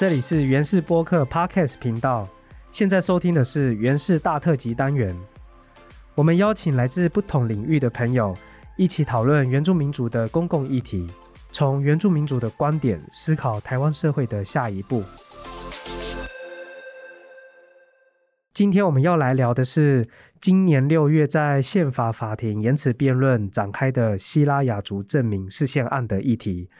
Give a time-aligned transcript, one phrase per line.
[0.00, 2.26] 这里是原氏播客 Podcast 频道，
[2.72, 5.14] 现在收听的是原氏大特辑单元。
[6.14, 8.34] 我们邀请来自不同领域的朋友，
[8.78, 11.06] 一起讨论原住民族的公共议题，
[11.52, 15.04] 从原住民族的观点思考台湾社会的下一步。
[18.54, 20.08] 今天我们要来聊的是
[20.40, 26.70] 今年六月在宪法法庭延迟辩论展开的希拉雅族证明事宪案的议题。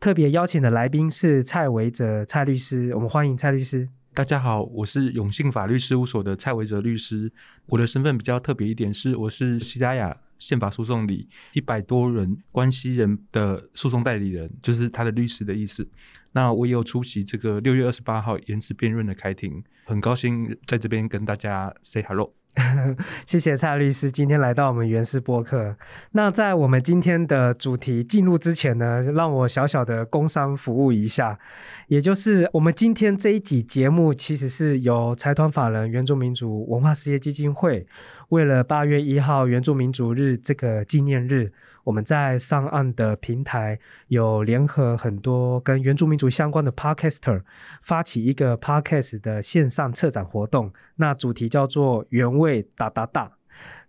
[0.00, 3.88] 特别邀请的来宾是蔡维哲蔡律师，我们欢迎蔡律师。
[4.14, 7.32] 大家好，我是永信法律事务所的蔡维哲律师。
[7.66, 15.88] 我的身份比较特别一点，是我是西拉雅宪法诉讼里一百多人关系人的诉讼代理人，就是他的律师的意思。
[16.30, 22.32] 那我也有出席这个六月二十八号延迟辩论的开庭，很高兴在这边跟大家 say hello。
[23.24, 25.76] 谢谢蔡律师今天来到我们原氏播客。
[26.12, 31.38] 那在我们今天的主题进入之前呢，让我小小的工商服务一下，
[31.86, 37.86] 也就是我们今天这一集节目，其实是由财团法人原住民族文化事业基金会，
[38.30, 41.52] 为了八月一号原住民族日这个纪念日。
[41.88, 47.42] 我们在上岸的平台有联合很多跟原住民族相关的 podcaster，
[47.80, 50.70] 发起一个 podcast 的线上策展活动。
[50.96, 53.32] 那主题叫做“原味哒哒哒”，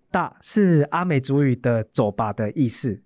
[0.09, 3.01] 大是阿美族语的“走吧”的意思。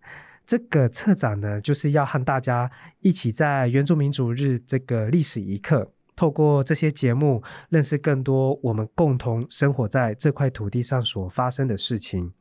[0.45, 12.31] 这个策展呢，就是要和大家一起在原住民族日这个历史一刻，透过这些节目，认识更多我们共同生活在这块土地上所发生的事情。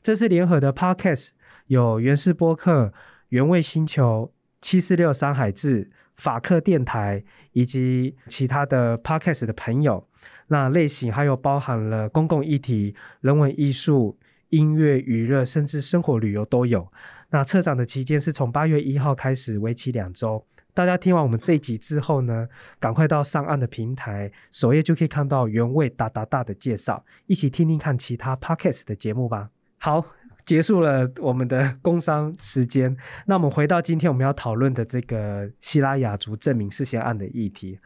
[0.00, 1.30] 这是联合的 podcast。
[1.70, 2.92] 有原氏播客、
[3.28, 10.04] 原味星球、七四六山海志、法克电台以及其他的 podcast 的朋友，
[10.48, 16.90] 那类型还有包含了公共议题、人文艺术、音乐、娱乐，甚至生活旅游都有。
[17.30, 20.44] 那策展的期间是从八月一号开始，为期两周。
[20.74, 22.48] 大家听完我们这一集之后呢，
[22.80, 29.50] 赶快到上岸的平台首页就可以看到原味哒哒哒的介绍，一起听听看其他 podcast 的节目吧。
[29.78, 30.04] 好。
[30.50, 32.96] 结束了我们的工商时间，
[33.26, 37.78] 那我们回到今天我们要讨论的这个希拉雅族证明事先案的议题。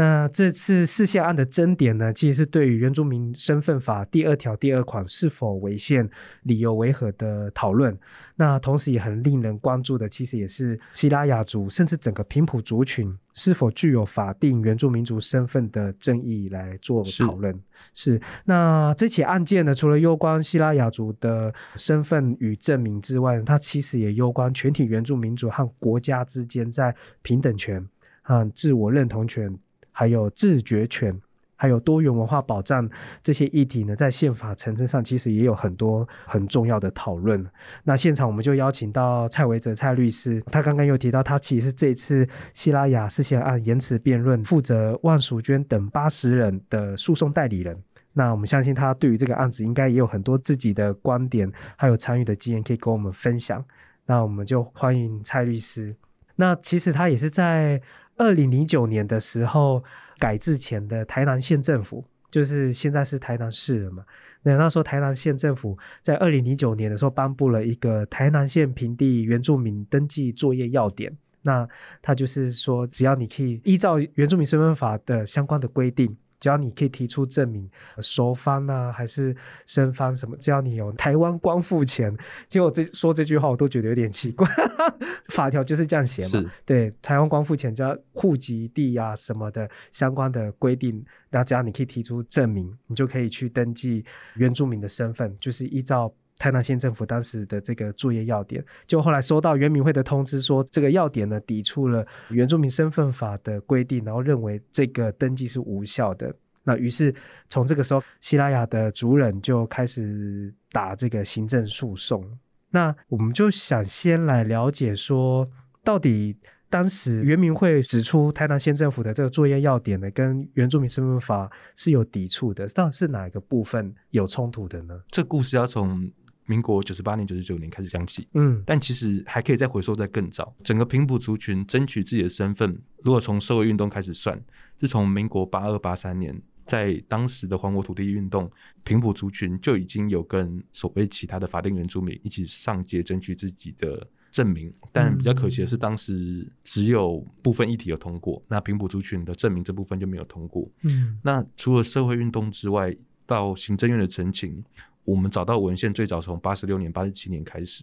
[0.00, 6.08] 那这次事宪案的争点呢，其实是对于原住民身份法第二条第二款是否违宪、
[6.44, 7.94] 理由为何的讨论。
[8.34, 17.54] 那同时也很令人关注的，其实也是希拉雅族甚至整个平埔族群是否具有法定原住民族身份的争议来做讨论。
[17.92, 18.18] 是。
[18.46, 27.86] 那这起案件呢，除了攸关希拉雅族的身份与证明之外，它其实也攸关全体原住民族和国家之间在平等权
[28.22, 29.54] 和自我认同权。
[30.00, 31.14] 还有自觉权，
[31.56, 32.88] 还有多元文化保障
[33.22, 37.46] 这些议题呢，在宪法层次上其实也有很多很重要的讨论。
[37.84, 47.78] 那现场我们就邀请到蔡维哲蔡律师，他刚刚又提到，他其实是这次希拉雅事件案延迟辩论负责万淑娟等八十人的诉讼代理人。
[48.14, 53.62] 那我们相信他对于这个案子应该也有很多自己的观点，还有参与的经验可以跟我们分享。
[54.06, 55.94] 那我们就欢迎蔡律师。
[56.36, 57.82] 那其实他也是在。
[58.20, 59.82] 二零零九年的时候，
[60.18, 64.04] 改制前的台南县政府，就是现在是台南市了嘛。
[64.42, 71.10] 那那时候台南县政府在二零零九年的时候颁布了一个台南县平地原住民登记作业要点。
[71.40, 71.66] 那
[72.02, 76.14] 他就是说，只要你可以依照原住民身份法的相关的规定。
[76.40, 77.70] 只要你可以提出证明，
[78.00, 79.36] 熟方啊还是
[79.66, 82.10] 生方什么，只要你有台湾光复前，
[82.48, 84.48] 其实我这说这句话我都觉得有点奇怪，
[85.28, 86.50] 法条就是这样写嘛。
[86.64, 96.12] 对，台湾光复前叫户籍地啊什么的相关的规定，那只要你可以提出证明，你就可以去登记原住民的身份，就是依照。
[96.40, 106.34] 台南县政府当时的这个作业要点，就后来收到原民会的通知，说这个要点呢抵触了原住民身份法的规定，然后认为这个登记是无效的。
[106.64, 107.14] 那于是
[107.50, 112.24] 从这个时候，希拉雅的族人就开始打这个行政诉讼。
[112.70, 115.46] 那我们就想先来了解说，
[115.84, 116.36] 到底。
[116.72, 122.64] 当时原民会指出，台南县政府的这个作业要点呢，跟原住民身份法是有抵触的。
[122.68, 124.94] 到底是哪一个部分有冲突的呢？
[125.08, 126.08] 这故事要从
[126.50, 128.26] 民国九十八年、九十九年开始讲起。
[128.34, 130.52] 嗯，但其实还可以再回溯在更早。
[130.64, 134.36] 整个平埔族群争取自己的身份，如果从社会运动开始算，
[134.80, 136.36] 是从民国八二八三年，
[136.66, 138.50] 在当时的还我土地运动，
[138.82, 144.06] 平埔族群就已经有跟所谓其他的法定原住民一起上街争取自己的。
[144.32, 150.70] 证明，但比较可惜的是，当时只有部分议题有通过，那平埔族群的证明这部分就没有通过。
[150.82, 154.64] 嗯，那除了社会运动之外，到行政院的陈情，
[155.04, 157.82] 我们找到文献最早从八十六年、八十七年开始，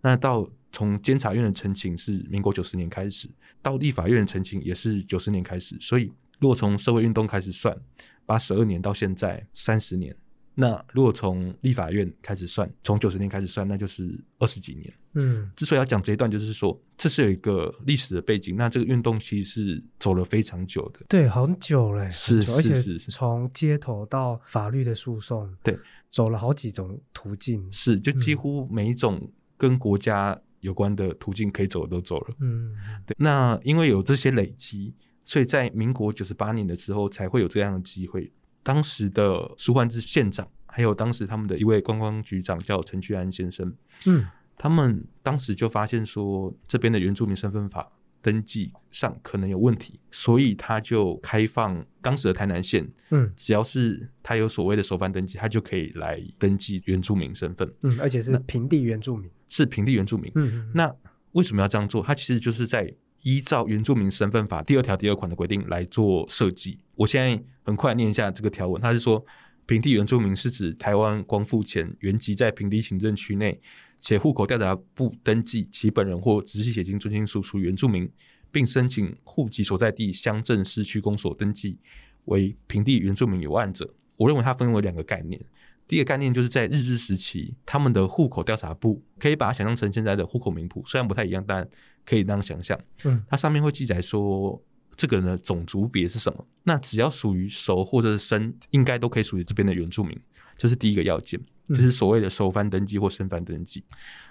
[0.00, 3.28] 那到从监察院的陈情是民国九十年开始，
[3.60, 7.76] 到立法院的陈情也是九十年开始，所以如果从社会运动开始算，
[8.24, 10.14] 八十二年到现在三十年。
[10.54, 14.92] 那如果从立法院开始算，从九十年开始算，那就是二十几年。
[15.14, 18.54] 嗯，之所以要讲这一段，就是说这是有一个历史的背景。
[18.54, 25.78] 那这个运动其实是走了非常久的，对，很久嘞，是，而且从街头到法律的诉讼，对，
[26.12, 32.36] 走了好几种途径，是，就几乎每一种跟国家有关的途径可以走的都走了。
[32.38, 32.76] 嗯，
[33.06, 33.16] 对。
[33.18, 34.94] 那因为有这些累积，
[35.24, 38.30] 所以在民国九十八年的时候才会有这样的机会。
[38.62, 43.74] 当时的苏焕智县长，还有当时他们的一位观光局长叫陈居安先生，
[44.06, 44.26] 嗯，
[44.58, 47.90] 他们当时就发现说这边的原住民身份法
[48.22, 60.90] 登记上可能有问题，所以他就开放当时的台南县，嗯，只要是他有所谓的首番登记，他就可以来登记原住民身份，嗯，而且是平地原住民，是平地原住民，嗯，那
[61.32, 62.02] 为什么要这样做？
[62.02, 62.94] 他其实就是在。
[63.24, 66.80] 依照原住民身份法第二条第二款的规定来做设计。
[66.96, 69.24] 我现在很快念一下这个条文，他是说，
[69.66, 73.60] 平地原住民是指台湾光复前原籍在平地行政区内，
[74.00, 78.10] 且户口调查部登记其本人或直系血亲尊亲属属原住民，
[78.50, 81.78] 并申请户籍所在地乡镇市区公所登记
[82.24, 83.94] 为平地原住民有案者。
[84.16, 85.40] 我认为它分为两个概念。
[85.88, 91.68] 第一个概念就是在日治时期，他们的户口调查部可以把它想象成现在的户口名簿，虽然不太一样，但
[92.04, 92.78] 可以那样想象。
[93.04, 94.62] 嗯，它上面会记载说
[94.96, 100.18] 这个人的种族别是什么，那只要属于熟或者是生，应该都可以属于这边的原住民。
[100.56, 103.82] 这是第一个要件，就是所谓的熟番登记或生番登记。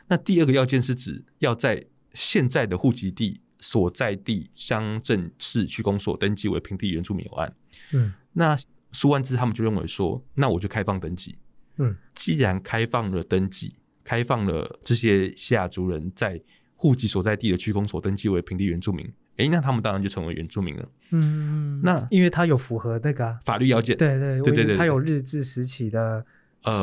[0.07, 7.55] 那第二个要件是指要在现在的户籍地所在地乡镇市区公所登记为平地原住民有案。
[7.93, 8.57] 嗯，那。
[8.93, 11.37] 苏万之他们就认为说，那我就开放登记。
[11.77, 13.73] 嗯，既然开放了登记，
[14.03, 16.37] 开放了这些西雅族人在
[16.75, 19.09] 户籍所在地的区公所登记为平地原住民，
[19.41, 20.85] 哎，那他们当然就成为原住民了。
[21.11, 26.23] 嗯，那因为他有符合那个法律要件，对对对对对，他有日治时期的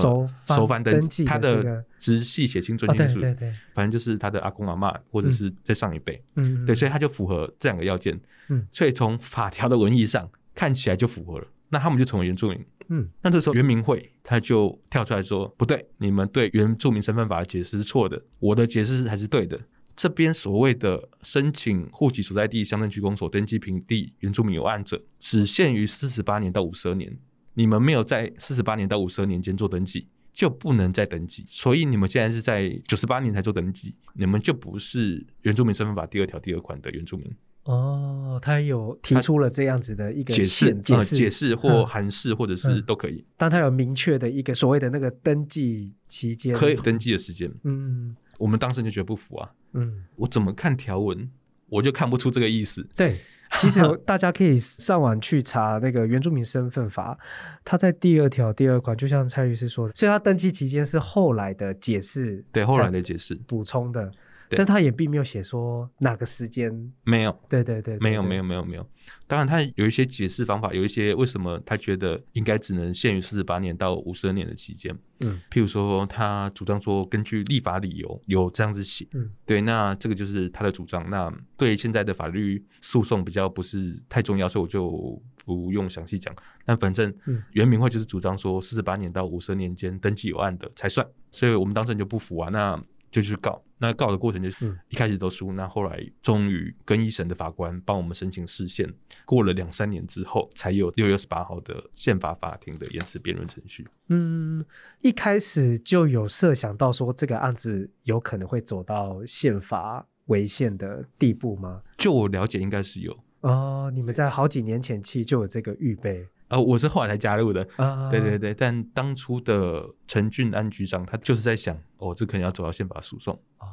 [0.02, 6.22] 收收翻登记，他的直系血亲尊亲属，对对，反正就是他的阿公阿妈或者是在上一辈。
[6.36, 8.18] 嗯，对，所以他就符合这两个要件。
[8.48, 11.46] 嗯，所以从法条的文义上看起来就符合了。
[11.70, 19.60] 那他们就成为原住民，嗯，那这时候原民会他就跳出来说，不对，你们对原住民身份法的解释是错的，我的解释才是对的。
[19.98, 27.18] 这边所谓的申请户籍所在地乡镇区公所登记平地原住民有案者，只限于四十八年到五十二年，
[27.54, 31.42] 你们没有在四十八年到五十二年间做登记，就不能再登记。
[31.48, 37.28] 所以你们现在是在九十八年才做登记，你们就不是原住民身份法第二条第二款的原住民。
[37.64, 43.24] 哦，他有提出了这样子的一个解释，解释解释或函释，或者是都可以。
[43.36, 47.52] 但他有明确的一个所谓的那个登记期间，可以登记的时间。
[47.64, 49.50] 嗯，我们当时就觉得不服啊。
[49.74, 51.30] 嗯，我怎么看条文，
[51.68, 52.82] 我就看不出这个意思。
[52.96, 53.18] 对，
[53.58, 57.18] 其实大家可以上网去查那个原住民身份法，
[57.62, 64.10] 他在第二条第二款，就像蔡律师说的，所以他登记期间是后来的解释，对，后来的解释补充的。
[64.56, 68.86] 但他也并没有写说哪个时间，没有，对对对，没有没有没有没有。
[69.26, 74.94] 当然，他有一些解释方法，有一些为什么他觉得应该只能限于四十八年到五十二年的期间。
[75.20, 79.06] 嗯，譬如说，他主张说根据立法理由有这样子写。
[79.14, 81.08] 嗯，对，那这个就是他的主张。
[81.08, 86.34] 那对现在的法律诉讼比较不是太重要，所以我就不用详细讲。
[86.66, 87.12] 但反正
[87.52, 92.78] 原民会就是主张说四十八年到五十二年间登记有案的才算，所以我们当时就不服啊，那
[93.10, 93.62] 就去告。
[93.80, 98.92] 那告的过程就是一开始都输，那后来终于跟一审的法官帮我们申请释宪，
[99.24, 103.86] 过了两三年之后，才有六月二十八号的宪法法庭的延迟辩论程序。
[104.08, 104.64] 嗯，
[105.00, 111.82] 一开始就有设想到说这个案子有可能会走到宪法违宪的地步吗？
[111.96, 113.16] 就我了解，应该是有。
[113.42, 116.26] 哦，你们在好几年前期就有这个预备。
[116.48, 123.66] 呃，我是后来才加入的，啊对对对，但当初的陈俊安局长他就是在想，哦，这可能要走到宪法诉讼，哦，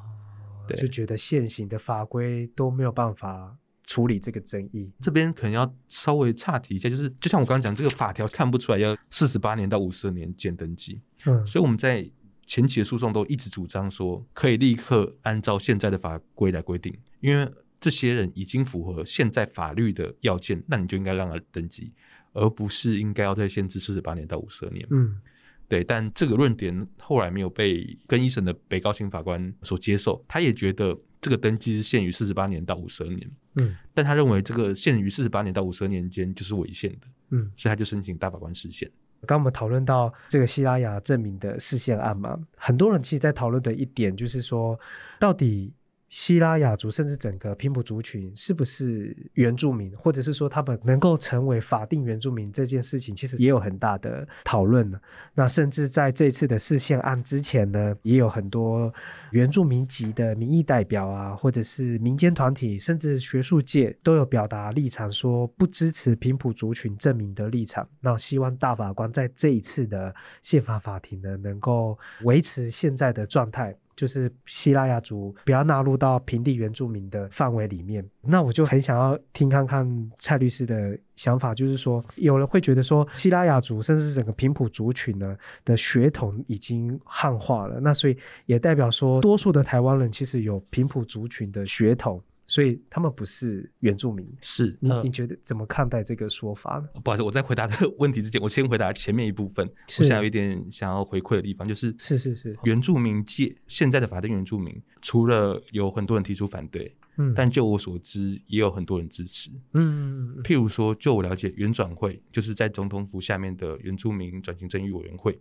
[0.68, 4.92] 对，就觉得现行的法规都没有办法处理这个争议。
[5.00, 12.06] 这边可能要稍微岔题一下，就是就像我刚刚讲，这个法条看不出来要四十八年到五十二年间登记，嗯，所以我们在
[12.46, 21.94] 前期的诉讼都一直主张说，可以立刻按照现在的法规来规定，因为这些人已经符合现在法律的要件，那你就应该让他登记。
[22.36, 24.86] 而不是应该要再限制四十八年到五十二年。
[24.92, 25.20] 嗯，
[25.68, 33.32] 对，但这个论点后来没有被跟一审的北高庭法官所接受，他也觉得这个登记是限于四十八年到五十二年。
[33.56, 37.08] 嗯，但他认为这个限于四十八年到五十二年间就是违宪的。
[37.30, 38.92] 嗯，所以他就申请大法官释宪。
[39.26, 44.80] 刚我们讨论到这个希拉雅证明的释宪案嘛，很多人其实在讨论的一点就是说，
[45.20, 45.74] 到底。
[46.16, 54.98] 希拉雅族甚至整个平埔族群是不是原住民，或者是说他们能够成为法定原住民这件事情，其实也有很大的讨论呢。
[55.34, 58.90] 那甚至在这次的视线案之前呢，也有很多
[59.32, 67.86] 原住民级的民意代表啊，或者是民间团体，甚至学术界都有表达立场，说不支持平埔族群证明的立场。
[68.00, 73.76] 那希望大法官在这一次的宪法法庭呢，能够维持现在的状态。
[73.96, 92.22] 就是希拉雅族不要纳入到平地原住民的范围里面，那我就很想要听看看蔡律师的想法，就是说有人会觉得说希拉雅族甚至整个平埔族群呢的血统已经汉化了，那所以也代表说多数的台湾人其实有平埔族群的血统。
[92.48, 96.88] 所以他们不是原住民，是你你觉得怎么看待这个说法呢？
[97.04, 99.68] 不好意思，我在回答这个问题之前，我先回答前面一部分。
[100.00, 115.40] 我想有一点想要回馈的地方，就是是是是，原住民界现在的法定原住民，除了有很多人提出反对，嗯，但就我所知，也有很多人支持，嗯，譬如说，就我了解，原转会就是在总统府下面的原住民转型正义委员会，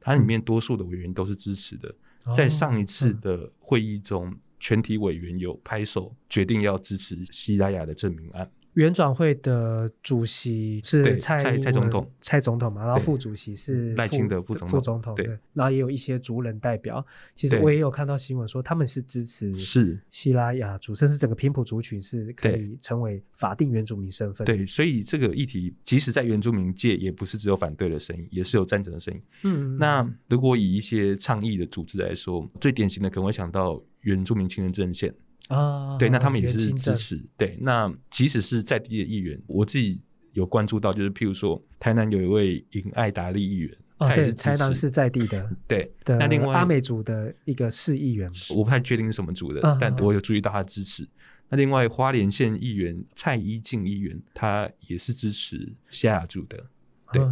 [0.00, 1.94] 它里面多数的委员都是支持的，
[2.34, 4.34] 在上一次的会议中。
[4.58, 8.50] 全体委员有拍手决定要支持希拉雅的证明案。
[8.74, 17.02] 原转会的主席是蔡蔡总统，蔡总统嘛，然后副主席是赖清德副总副总统，对，然后也有一些族人代表。
[17.34, 24.44] 其实我也有看到新闻说他们是支持是希拉雅族，甚至整个平埔族群是可以成为法定原住民身份。
[24.44, 29.22] 对，所以这个议题即使在原住民界也不是只有反对的声音，也是有赞成的声音。
[29.44, 35.14] 嗯，那如果以一些倡议的组织来说，最典型的可能会想到原住民青年阵线。
[35.48, 37.22] 啊，对，那他们也是支持。
[37.36, 40.00] 对，那即使是在地的议员，我自己
[40.32, 45.88] 有关注到，就是譬如说，台南有一位尹爱达利议员，哦，对，台南是在地的，对。
[46.04, 51.06] 那另外阿美族的一个市议员，我不太确定是什么族的，但我有注意到他支持。
[51.48, 56.64] 那另外花莲县议员蔡依静议员，他也是支持西雅族的。
[57.12, 57.22] 对，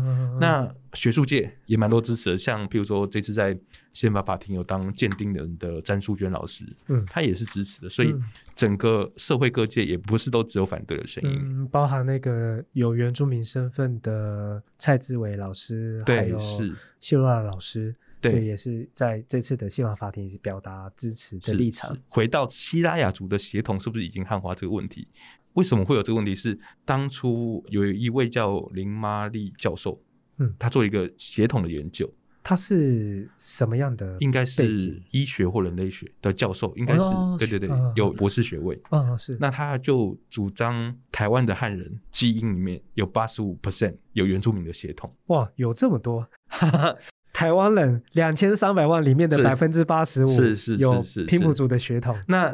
[0.41, 3.59] 那学术界也蛮多支持的，像譬如说这次在
[3.93, 8.15] 宪法法庭有当鉴定人的詹淑娟老师，嗯，他也是支持的，所以
[8.55, 21.97] 整个社会各界也不是都只有反对的声音，嗯，包含那个有原住民身份的蔡志伟老师，对，是谢洛拉老师，对，也是在这次的宪法法庭表达支持的立场。
[22.09, 25.09] 回到希拉雅族的协同是不是已经汉化这个问题？
[25.55, 26.35] 为什么会有这个问题？
[26.35, 30.01] 是当初有一位叫林玛丽教授，
[30.39, 32.09] 嗯，他做一个协同的研究。
[32.47, 34.19] 他是什么样的？
[34.21, 37.01] 应该是医学或人类学的教授，应该是
[37.39, 38.79] 对对对，有博士学位。
[38.91, 39.35] 哦，是。
[39.41, 45.11] 那他就主张台湾的汉人基因里面有八十五 percent 有原住民的血统。
[45.29, 46.29] 哇，有这么多！
[47.33, 52.15] 台湾人两千三百万里面的百分之八十五是是是，是平埔族的血统。
[52.29, 52.53] 那，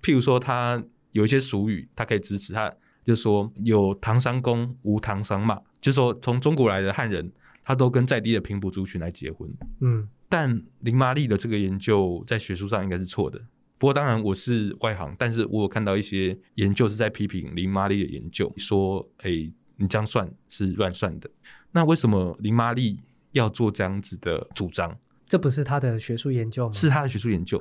[0.00, 0.82] 譬如说他。
[1.12, 2.68] 有一些俗语，他可以支持他，
[3.04, 7.30] 就是说有唐山公无唐山马，就是说从中国来的汉人，
[7.64, 9.50] 他都跟在地的平埔族群来结婚。
[9.80, 13.40] 嗯，但林玛丽的这个研究在学术上应该是错的。
[13.78, 19.30] 不过当然我是外行，但是我有看到一些研究是在批评林玛丽的研究，说，哎，
[19.76, 21.30] 你这样算是乱算的。
[21.70, 22.98] 那为什么林玛丽
[23.32, 24.96] 要做这样子的主张？
[25.28, 26.72] 这不是他的学术研究吗？
[26.72, 27.60] 是他的学术研究，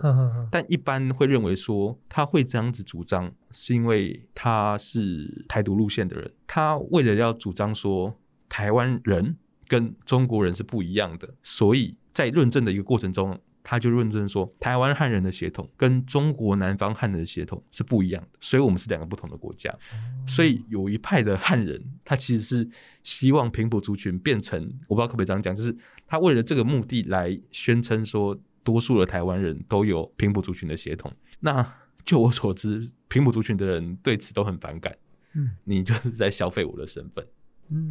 [0.50, 6.31] 但一般会认为说他会这样子主张，是因为他是台独路线的人。
[6.47, 9.36] 他为了要主张说台湾人
[9.67, 13.38] 跟中国人是不一样的，所以在论证的一个过程中。
[13.69, 19.77] 他就论证说，台湾汉人的血统跟中国南方汉人的血统是不一样的，所以我们是两个不同的国家。
[20.25, 22.69] 所以有一派的汉人，他其实是
[23.03, 24.57] 希望平埔族群变成，
[24.88, 25.75] 我不知道可不可以这样讲，就是
[26.07, 31.13] 他为了这个目的来宣称说，多数的台湾人都有平埔族群的血统。
[31.39, 34.95] 那就我所知，平埔族群的人对此都很反感。
[35.33, 37.27] 嗯，你就是在消费我的身份，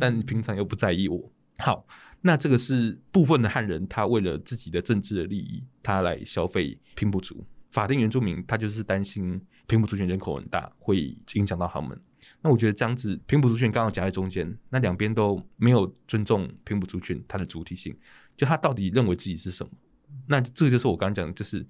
[0.00, 1.30] 但平常又不在意我。
[1.58, 1.86] 好。
[2.22, 11.96] 那这个是部分的汉人，他为了自己的政治的利益，他来消费平埔族法定原住民，他就是担心平埔族群人口很大，会影响到他们。
[12.42, 17.96] 那我觉得这样子，平埔族群刚好夹在中间，那两边都没有尊重平埔族群它的主体性，
[18.36, 19.72] 就他到底认为自己是什么？
[20.26, 21.66] 那这个就是我刚刚讲，就是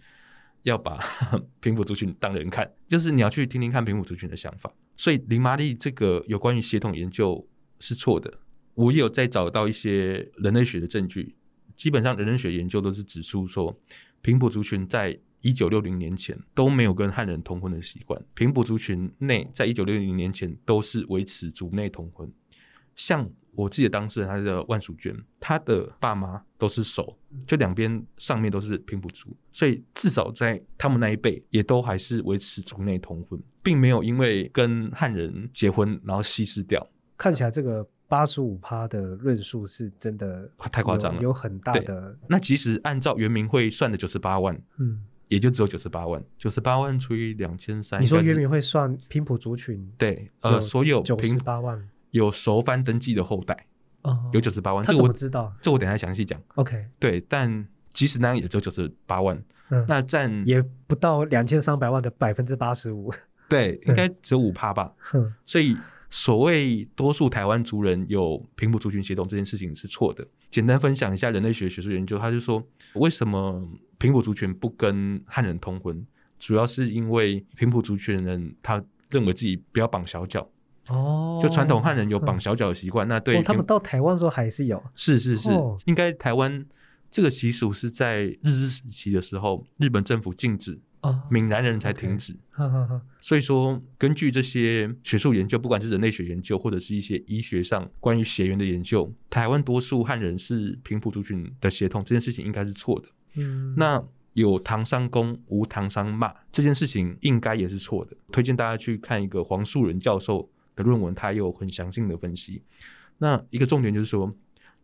[0.63, 0.99] 要把
[1.61, 4.73] 平埔族群当人看，就是你要去听听看平埔族群的想法。
[4.97, 7.47] 所以林玛丽这个有关于协同研究
[7.81, 8.33] 是错的。
[8.75, 11.35] 我也有在找到一些人类学的证据，
[11.73, 13.79] 基本上人类学研究都是指出说，
[14.21, 22.31] 平埔族群在一九六零年前都没有跟汉人通婚的习惯，平埔族群内在一九六零年前都是维持族内通婚，
[22.95, 27.17] 像我自己的当事人，他的万淑娟，他的爸妈都是手，
[27.47, 36.87] 就两边上面都是平埔族，所以至少在他们那一辈，也都还是维持族内通婚，并没有因为跟汉人结婚然后稀释掉。
[37.17, 37.87] 看起来这个。
[38.09, 42.17] 八十五趴的论述是真的太夸张了，有很大的。
[42.29, 48.01] 那其实按照圆明会算的九十八万，嗯，也就只有九十八万，九十八万除以两千三。
[48.01, 49.91] 你说圆明会算拼普族群？
[49.99, 53.67] 对，呃，所有九十八万有熟番登记的后代，
[54.03, 54.85] 哦，有九十八万。
[54.85, 55.53] 他怎么知道？
[55.61, 56.41] 这我等下详细讲。
[56.55, 59.43] OK，对，但即使那样也只有九十八万，
[59.89, 63.13] 那占也不到两千三百万的百分之八十五。
[63.49, 64.93] 对，应该只有五趴吧。
[65.45, 65.77] 所以。
[66.09, 70.25] 所谓多数台湾族人有平埔族群协同这件事情是错的。
[70.53, 72.63] 简单分享一下人类学学术研究，他就说，
[72.95, 73.61] 为什么
[73.99, 76.07] 平埔族群不跟汉人通婚？
[76.39, 80.49] 主要是因为平埔族群人他认为自己不要绑小脚。
[80.89, 84.83] 哦，就传统汉人有绑小脚的习惯，那对他们到台湾时候还是有。
[84.95, 85.51] 是是是，
[85.87, 86.65] 应该台湾
[87.11, 90.81] 这个习俗是在日治时期的时候，日本政府禁止。
[91.31, 92.35] 闽南人才停止，
[93.21, 103.07] 所以说根据这些学术研究，不管是人类学研究或者是一些医学上关于血缘的研究，台湾多数汉人是平埔族群的血统，这件事情应该是错的。
[103.37, 104.03] 嗯，那
[104.35, 108.17] 有唐商公无唐商骂这件事情应该也是错的。
[108.31, 112.63] 推荐大家去看一个黄树仁教授的论文，他有很详细的分析。
[113.19, 114.31] 那一个重点就是说，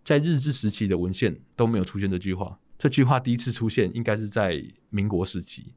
[0.04, 5.74] 在日治时期的文献都没有出现这句话，这句话第一次出现应该是在民国时期。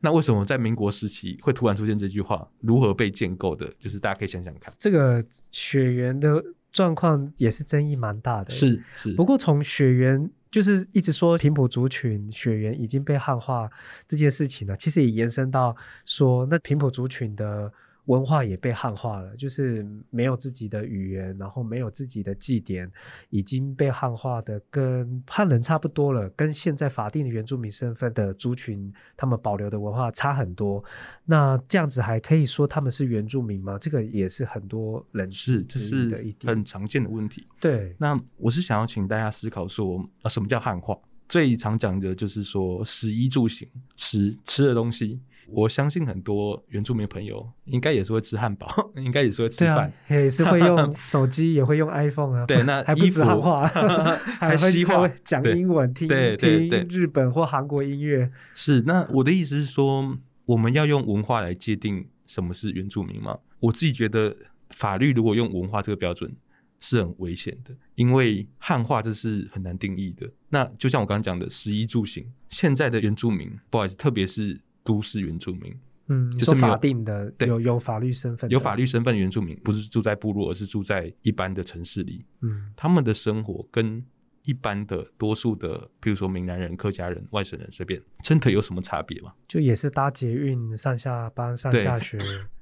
[0.00, 2.44] 那为什么在民国时期会突然出现这句话？
[2.58, 3.72] 如何被建构的？
[3.78, 8.50] 就是大家可以想想看，这个血缘的状况也是争议蛮大的。
[8.50, 13.68] 是是，不过从血缘就是一直说平埔族群血缘已经被汉化
[14.06, 15.74] 这件事情呢，其实也延伸到
[16.06, 17.72] 说那平埔族群的。
[18.06, 22.90] 文化也被汉化了，就是没有自己的语言，然后没有自己的祭典，
[23.30, 30.82] 已经被汉化的跟汉人差不多了，跟现在法定的原住民身份的族群，他们保留的文化差很多。
[31.24, 33.78] 那这样子还可以说他们是原住民吗？
[33.78, 37.46] 这个也是很多人是这是很常见的问题。
[37.60, 40.98] 对，那我是想要请大家思考说，啊，什么叫汉化？
[41.28, 45.20] 最常讲的就是说，食衣住行，吃吃的东西。
[45.48, 52.46] 我相信很多原住民朋友应该也是会吃汉堡， 应该也是会吃饭，也是会用 手机，也会用 iPhone 啊。
[52.46, 53.66] 对，那还不止汉化，
[54.38, 58.30] 还会讲英文，听听日本或韩国音乐。
[58.54, 63.38] 是，那我的意思是说，我们要用文化来界定什么是原住民吗？
[63.60, 64.34] 我自己觉得，
[64.70, 66.32] 法律如果用文化这个标准
[66.80, 70.28] 是很危险的，因为汉化这是很难定义的。
[70.48, 74.60] 那就像我刚刚讲的，食衣住行，现在的原住民，不好意思，特别是。
[74.84, 75.74] 都市原住民，
[76.08, 82.24] 嗯，就是法定的，有有法律身份，有法律身份的原住民，不是住在部落，而是住在一般的城市里。
[82.40, 84.04] 嗯，他们的生活跟
[84.44, 89.32] 一般的多数的，比如说闽南人、客家人、外省人，随便，真的有什么差别吗？
[89.46, 92.18] 就也是搭捷运上下班、上下学，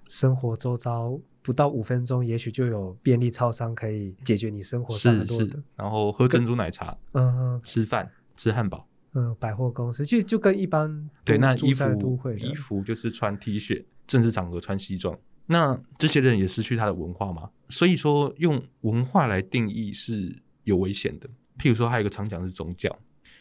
[0.07, 5.59] 生活周遭不到五分钟，也许就有便利超商可以解决你生活上很多的。
[5.75, 8.87] 然后喝珍珠奶茶，嗯嗯，吃饭吃汉堡。
[9.15, 15.19] 嗯，百货公司就就跟一般对那衣服衣服就是穿 T 恤，正式场合穿西装。
[15.47, 17.51] 那这些人也失去他的文化吗？
[17.69, 21.29] 所以说用文化来定义是有危险的。
[21.59, 22.97] 譬如说还有一个常讲是宗教，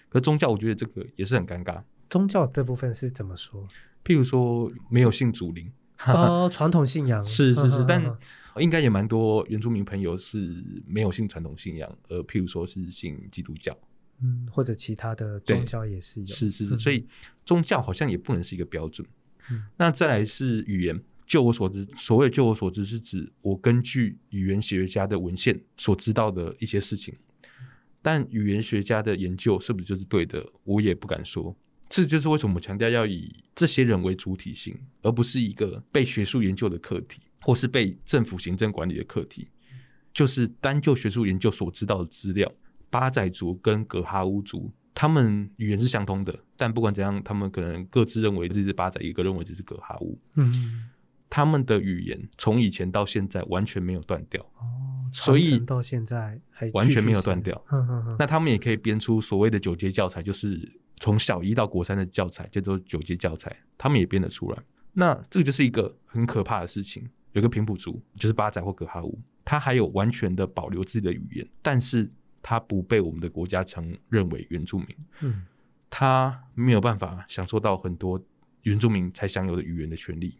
[0.09, 1.81] 可宗教我觉得这个也是很尴尬。
[2.09, 3.67] 宗教这部分是怎么说？
[4.03, 5.71] 譬如说没有信祖灵
[6.07, 8.03] 哦，传统信仰是是是，但
[8.57, 13.77] 应该也蛮多原住民朋友是没有信传统信仰，而譬如说是信基督教。
[14.21, 17.07] 嗯，或者其他的宗教也是有，是是是，所以
[17.45, 19.07] 宗教好像也不能是一个标准。
[19.49, 27.13] 嗯，那再来是语言，就我所知，所谓就我所知是指我根据语言学家的文献所知道的一些事情，
[28.01, 31.55] 但语言学家的研究是不是就是对的，我也不敢说。
[31.87, 39.47] 这就是为什么我强调要以这些人为主体性，而不是一个被学术研究的课题，或是被政府行政管理的课题，
[40.13, 42.51] 就是单就学术研究所知道的资料。
[42.89, 50.19] 巴仔族跟格哈乌族，他们语言是相通的，但不管怎样，他们可能各自认为这是巴仔，一个认为这是格哈乌。
[50.35, 50.89] 嗯，
[51.29, 54.41] 他们的语言从以前到现在完全没有断掉。
[54.57, 57.63] 哦，所以到现在还完全没有断掉。
[58.17, 60.59] 那他们也可以编出所谓的九阶教材，就是
[60.97, 64.57] 从小一到国三的教材，叫做九阶教材，他们也编得出来。
[64.91, 67.07] 那这个就是一个很可怕的事情。
[67.33, 72.11] 有个平埔族，就是巴仔或格哈乌，他还有完全的保留自己的语言，但是。
[72.41, 74.87] 他不被我们的国家承认为原住民，
[75.21, 75.45] 嗯，
[75.89, 78.21] 他没有办法享受到很多
[78.63, 80.37] 原住民才享有的语言的权利，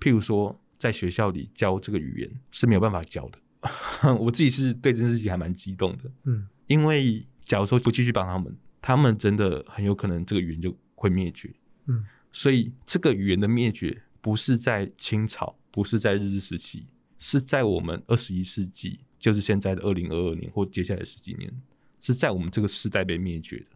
[0.00, 6.10] 譬如说，在学校里教这个语言是没有办法教的， 我自己是对这件事情还蛮激动的。
[6.24, 11.52] 嗯，因为假如说不继续帮他们，他们真的很有可能这个语言就会灭绝。
[11.86, 16.86] 嗯，所以这个语言的灭绝不是在清朝，不是在日治时期，
[17.18, 21.52] 是在我们二十一世纪，就是现在的二零二二年或接下来十几年，
[22.00, 23.66] 是在我们这个时代被灭绝的。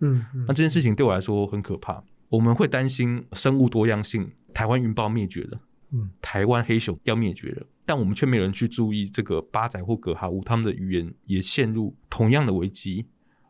[0.00, 2.02] 嗯，那这件事情对我来说很可怕。
[2.28, 5.60] 我们会担心生物多样性，台湾云豹灭绝了，
[5.90, 13.04] 嗯，台湾黑熊要灭绝了，但我们却没有人去注意这个八仔或葛哈乌他们的语言也陷入同样的危机，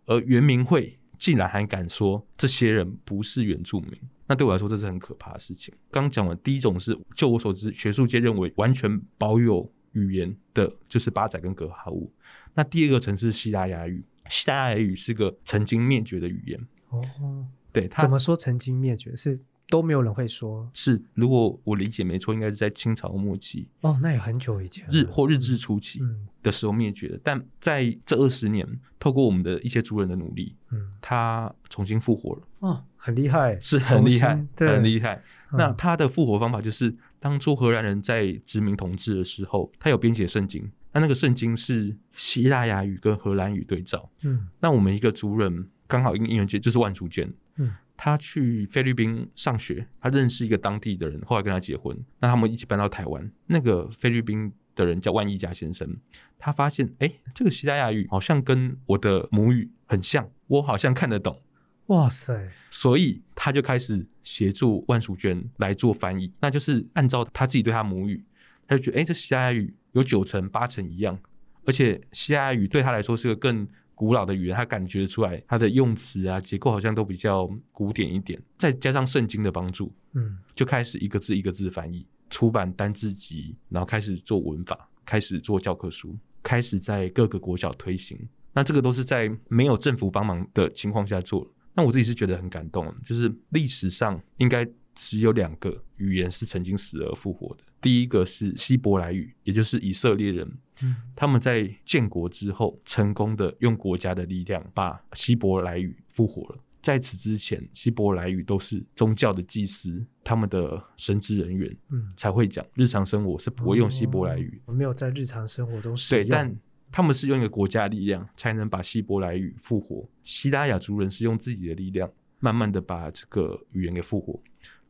[0.06, 3.92] 而原民会竟然还敢说这些人不是原住民，
[4.26, 5.72] 那对我来说这是很可怕的事情。
[5.90, 12.10] 刚讲完第一种是，就我所知，学术界认为完全保有语言的就是八仔跟格哈乌，
[12.54, 16.60] 那第二个层是西拉雅语，西拉雅语是个曾经灭绝的语言。
[16.90, 17.46] 哦。
[17.72, 20.70] 对，怎么说曾经灭绝是都没有人会说。
[20.74, 23.66] 是，如果我理解没错，应该是在清朝末期。
[23.80, 26.02] 哦，那也很久以前，日或日治初期
[26.42, 27.18] 的时候灭绝的。
[27.24, 32.42] 但在这二十年，透过我们的一些族人的努力，嗯，它重新复活了。
[32.58, 35.22] 哦，很厉害，是很厉害，很厉害。
[35.56, 40.70] 那他的复活方法就是，当初荷兰人在殖民统治的时候，他有编写圣经。
[40.92, 44.10] 那那个圣经是希腊雅语跟荷兰语对照。
[44.22, 47.32] 嗯，那我们一个族人刚好因因缘节就是万竹卷。
[47.56, 53.30] 嗯，他去菲律宾上学，他认识一个当地的人，后来跟他结婚，那他们一起搬到台湾。
[53.46, 55.96] 那个菲律宾的人叫万一家先生，
[56.38, 61.38] 他发现，哎，这个西拉雅语好像跟我的母语很像，我好像看得懂。
[61.86, 62.50] 哇塞！
[62.70, 68.24] 所以他就开始协助万淑娟来做翻译，那就是按照他自己对他母语，
[68.66, 71.18] 他就觉得，哎，这西班牙语有九成八成一样，
[71.64, 73.68] 而且西班牙语对他来说是个更。
[73.94, 88.18] 古老的语言，他感觉出来，它的用词啊结构好像都比较古典一点，再加上圣经的帮助，嗯，就开始一个字一个字翻译，出版单字集，然后开始做文法，开始做教科书，开始在各个国小推行。
[88.52, 91.46] 那这个都是在没有政府帮忙的情况下做。
[91.74, 97.64] 那我自己是觉得很感动，就是历史上应该只有两个语言是曾经死而复活的。
[97.80, 100.48] 第一个是希伯来语，也就是以色列人，
[100.82, 106.58] 嗯他们在建国之后成功的用国家的力量把希伯来语复活了。
[106.80, 111.76] 在此之前，希伯来语都是宗教的祭司、他们的神职人员
[112.16, 114.60] 才会讲，日常生活是不会用希伯来语。
[114.66, 116.24] 没有在日常生活中使用。
[116.24, 116.56] 对，但
[116.92, 120.06] 他们是用一个国家力量才能把希伯来语复活。
[120.22, 124.38] 希拉雅族人是用自己的力量，慢慢的把这个语言给复活。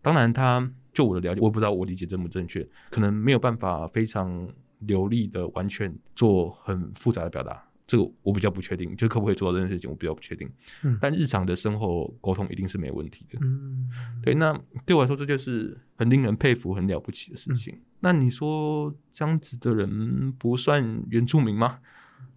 [0.03, 0.71] 当然，他。
[0.93, 4.47] 就我的了解，我不知道我理解正不正确，可能没有办法非常
[4.81, 10.51] 流利的完全做很复杂的表达，这个我比较不确定，就可不可以做到这件事情，我比较不确定。
[10.83, 13.39] 嗯，但日常的生活沟通一定是没问题的。
[13.43, 13.87] 嗯，
[14.23, 17.79] 对，那对我来说这就是很令人佩服、很了不起的事情。
[18.01, 21.81] 那你说这样子的人不算原住民吗？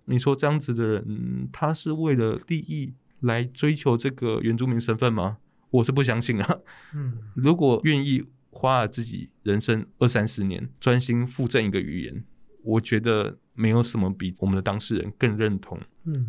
[0.04, 5.38] 你说这样子的人，他是为了利益来追求这个原住民身份吗？
[5.70, 6.60] 我是不相信啊。
[6.94, 8.26] 嗯，如果愿意。
[8.58, 12.24] 花了自己人生二三十年，专心附赠一个语言，
[12.66, 15.80] 我觉得没有什么比我们的当事人更认同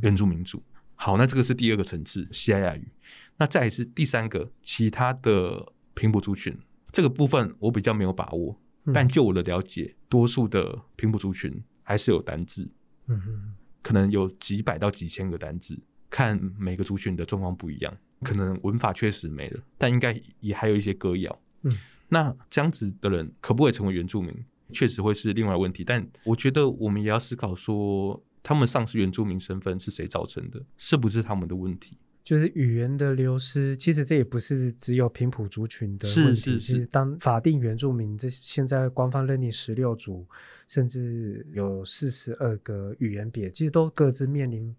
[0.02, 0.62] 原住民族。
[0.94, 2.88] 好，那这个是第二个层次西雅语。
[3.36, 6.56] 那再是第三个，其他的平埔族群
[6.92, 8.58] 这个部分我比较没有把握，
[8.94, 12.66] 但就我的了解，多数的平埔族群还是有单字，
[13.08, 21.72] 嗯哼，可能有几百到几千个单字，看每个族群的状况不一样，可能文法确实没了，但应该也还有一些歌谣，嗯。
[22.08, 24.32] 那这样子的人可不可以成为原住民，
[24.72, 25.84] 确实会是另外问题。
[25.84, 30.62] 但我觉得我们也要思考说，他们丧失原住民身份是谁造成的？
[30.76, 31.98] 是不是他们的问题？
[32.24, 36.40] 就是语言的流失，其实这也不是只有平埔族群的问题。
[36.40, 36.60] 是是是。
[36.60, 40.26] 其实当法定原住民，这现在官方认定十六族，
[40.66, 44.74] 甚至有四十二个语言别，其实都各自面临。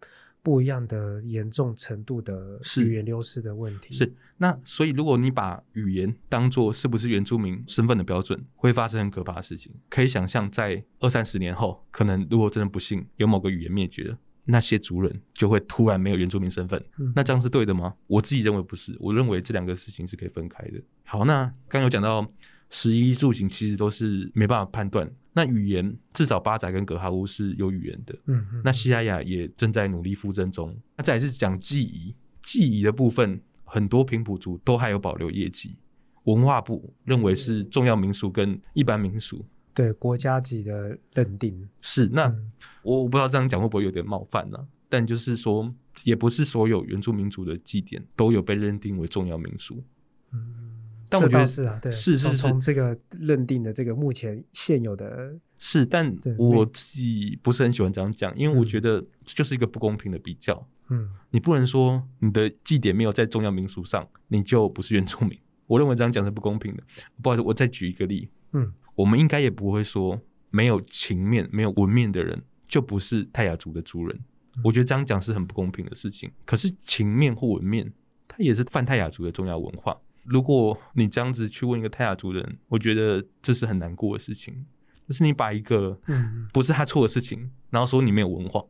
[0.48, 9.74] 不一样的严重程度的语言流失的问题是那，所以如果你把语言当做是不是原住民身份的标准，会发生很可怕的事情。
[9.90, 16.82] 可以想象，在二三十年后，可能如果真的不幸有某个语言灭绝了，那些族人就会突然没有原住民身份。
[17.14, 17.94] 那这样是对的吗？
[18.08, 20.82] 我自己认为不是，我认为这两个事情是可以分开的。
[21.04, 22.26] 好，那刚有讲到。
[22.70, 25.10] 十一住行其实都是没办法判断。
[25.34, 28.62] 那语言至少巴仔跟格哈乌是有语言的，嗯嗯。
[28.64, 30.76] 那西雅雅也正在努力复振中。
[30.96, 35.76] 那再是讲记忆，记忆的部分，很多平埔族都还有保留业绩。
[36.24, 42.08] 文化部认为是重要民俗跟一般民俗，对国家级的认定是。
[42.08, 42.36] 那
[42.82, 44.58] 我我不知道这样讲会不会有点冒犯呢？
[44.90, 45.72] 但就是说，
[46.04, 49.84] 也不是所有原住民族的祭典都有被认定为重要民俗。
[50.34, 50.74] 嗯。
[51.10, 60.68] 但我觉得是啊，对，是是从这个认定的这个目前现有的是，但我自己不是很喜欢这样讲，因为我觉得这就是一个不公平的比较。
[60.90, 65.38] 嗯，你不能说你的祭典没有在重要民俗上，你就不是原住民。
[65.66, 66.84] 我认为这样讲是不公平的。
[67.22, 68.30] 不好意思，我再举一个例。
[68.54, 70.18] 嗯，我们应该也不会说
[70.50, 74.18] 没有情面、没有文面的人就不是泰雅族的族人。
[74.64, 76.32] 我觉得这样讲是很不公平的事情。
[76.46, 77.92] 可是情面或文面，
[78.28, 79.96] 它也是泛泰雅族的重要文化。
[80.28, 84.66] 如果你这样子去问一个泰雅族人，我觉得这是很难过的事情。
[85.08, 85.98] 就是你把一个
[86.52, 88.62] 不是他错的事情，然后说你没有文化，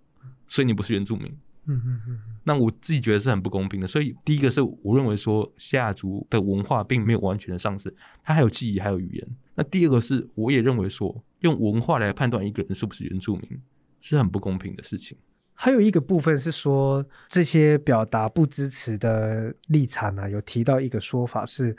[0.48, 1.26] 所以你不是原住民。
[1.66, 2.20] 嗯嗯嗯。
[2.44, 3.88] 那我自己觉得是很不公平的。
[3.88, 7.94] 所以第一个是我认为说夏族的文化并没有完全的丧失，
[8.24, 9.28] 它还有记忆，还有语言。
[9.56, 13.60] 那第二个是我也认为说用文化来判断一个人是不是原住民
[14.00, 15.18] 是很不公平的事情。
[15.60, 21.76] 还有一个部分是说这些表达不支持的立场呢，有提到一个说法是。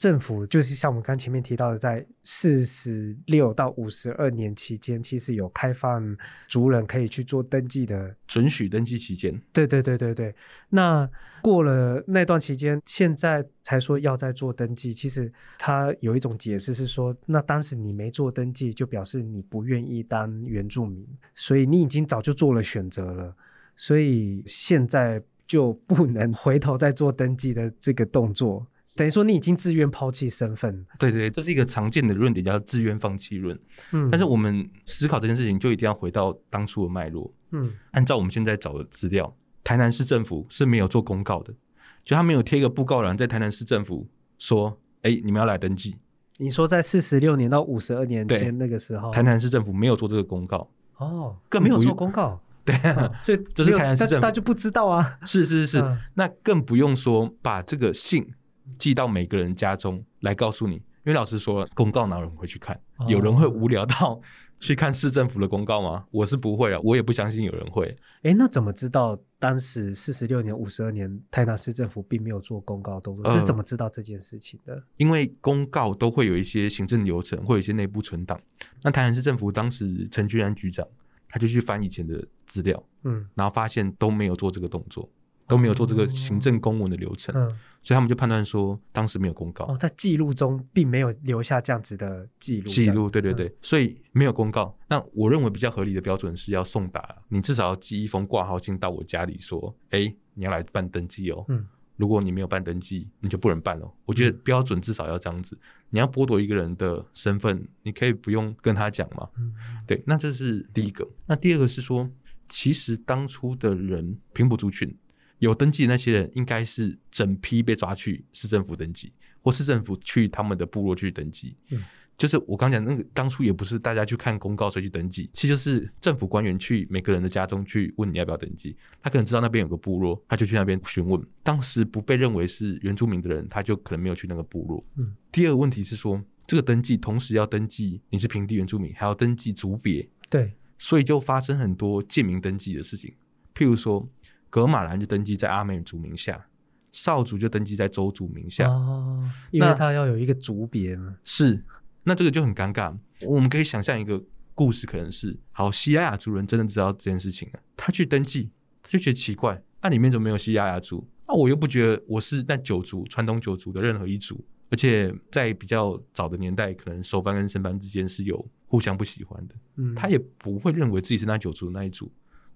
[0.00, 6.16] 政府就是像我们刚前面提到的，在四十六到五十二年期间，其实有开放
[6.48, 9.38] 族人可以去做登记的准许登记期间。
[9.52, 10.34] 对对对对对。
[10.70, 11.06] 那
[11.42, 14.90] 过了那段期间，现在才说要再做登记。
[14.90, 23.36] 其实他有一种解释是说，那当时你没做登记，就表示你不愿意当原住民，所以你已经早就做了选择了，
[23.76, 28.66] 所以现在就不能 回头再做登记的这个动作。
[28.96, 33.58] 等于说你已经自愿抛弃身份，对对，这是一个常见的论点，叫自愿放弃论。
[33.92, 37.32] 嗯，但是我们思考这件事情，就一定要回到当初的脉络。
[37.52, 41.54] 嗯，按照我们现在找的资料，台南市政府是没有做公告的，
[42.02, 44.06] 就他没有贴一个布告栏在台南市政府
[44.38, 45.96] 说：“哎，你们要来登记。”
[46.38, 52.40] 你说在四十六年到五十二年前那个时候，台南市政府没有做这个公告哦，更没有做公告。
[52.64, 52.74] 对，
[53.20, 55.18] 所以这是台南市政府，他就不知道啊。
[55.24, 55.82] 是是是，
[56.14, 58.34] 那更不用说把这个信。
[58.78, 62.78] 寄到每个人家中来告诉你，因为老师说公告哪有人会去看？
[63.08, 64.20] 有人会无聊到
[64.58, 66.04] 去看市政府的公告吗？
[66.10, 67.96] 我是不会啊，我也不相信有人会。
[68.22, 73.32] 哎，那怎么知道当时四十六年、五十二年台南市政府并没有做公告动作？
[73.32, 74.82] 是怎么知道这件事情的？
[74.98, 78.38] 因为公告都会有一些行政流程，会有一些内部存档。
[78.82, 80.86] 那台南市政府当时陈居然局长
[81.30, 85.08] 他就去翻以前的资料，嗯，然后发现都没有做这个动作。
[85.50, 87.34] 都没有做这个行政公文的流程，
[87.82, 89.64] 所以他们就判断说当时没有公告。
[89.64, 92.68] 哦，在记录中并没有留下这样子的记录。
[92.68, 94.78] 记录，对对对，所以没有公告。
[94.88, 101.44] 那我认为比较合理的标准是要送达，你至少要寄一封挂号信到我家里，说，哎，你要来办登记哦。
[101.48, 103.92] 嗯，如果你没有办登记，你就不能办了。
[104.04, 105.58] 我觉得标准至少要这样子。
[105.88, 109.28] 你要剥夺一个人的身份，你可以不用跟他讲嘛。
[109.36, 109.52] 嗯，
[109.84, 111.04] 对，那这是第一个。
[111.26, 112.08] 那第二个是说，
[112.48, 114.96] 其实当初的人平埔族群。
[115.40, 121.56] 有登记的那些人，应该是整批被抓去市政府登记，或市政府去他们的部落去登记。
[121.70, 121.82] 嗯，
[122.18, 128.76] 就是我刚讲那个，当初也不是大家去看公告所以去登记，其实就是政府官员去每个人的家中去问你要不要登记。
[129.02, 131.20] 他可能知道那边有个部落，他就去那边询问。
[131.42, 134.84] 当时不被认为是原住民的人，他就可能没有去那个部落。
[134.96, 140.06] 嗯，第二个问题是说，这个登记同时要登记你是平地原住民，还要登记族别。
[140.28, 143.10] 对，所以就发生很多贱民登记的事情，
[143.54, 144.06] 譬如说。
[144.50, 146.44] 格马兰就登记在阿美族名下，
[146.92, 148.68] 少族就登记在周族名下。
[148.68, 151.16] 哦，因为他要有一个族别嘛。
[151.24, 151.64] 是，
[152.02, 152.94] 那这个就很尴尬。
[153.22, 154.22] 我们可以想象一个
[154.54, 158.50] 故事，可能是：好，西亚雅族人真的知道这件事情了，他去登记，
[158.82, 161.06] 他就觉得奇怪，那里面怎么没有西亚雅族？
[161.28, 169.54] 那我又不觉得我是那九族传统九族的任何一族，而且在比较早的年代，可能首班跟升班之间是有互相不喜欢的。
[169.76, 172.10] 嗯，他也不会认为自己是那九族的那一组。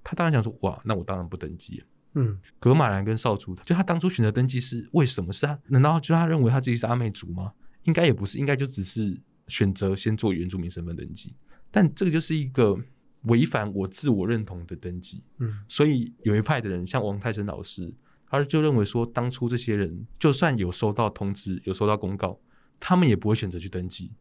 [0.04, 1.82] 他当然想说，哇，那我当然不登记。
[2.16, 5.32] 嗯，格马兰跟少族，就他当初选择登记是为什么？
[5.32, 7.52] 是他难道就他认为他自己是阿美族吗？
[7.82, 11.34] 应该也不是，应该就只是选择先做原住民身份登记。
[11.72, 12.78] 但这个就是一个
[13.22, 15.24] 违反我自我认同的登记。
[15.38, 17.92] 嗯，所以有一派的人，像王泰生老师，
[18.28, 22.38] 他就认为说，当初这些人就算有收到通知、有收到公告，
[22.78, 24.12] 他们也不会选择去登记，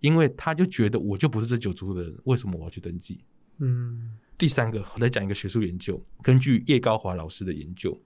[0.00, 3.22] 因为他就觉得我就不是这九族的人，为什么我要去登记？
[3.58, 4.16] 嗯。
[4.42, 6.04] 第三个，我再讲一个学术研究。
[6.20, 7.96] 根据叶高华老师的研究，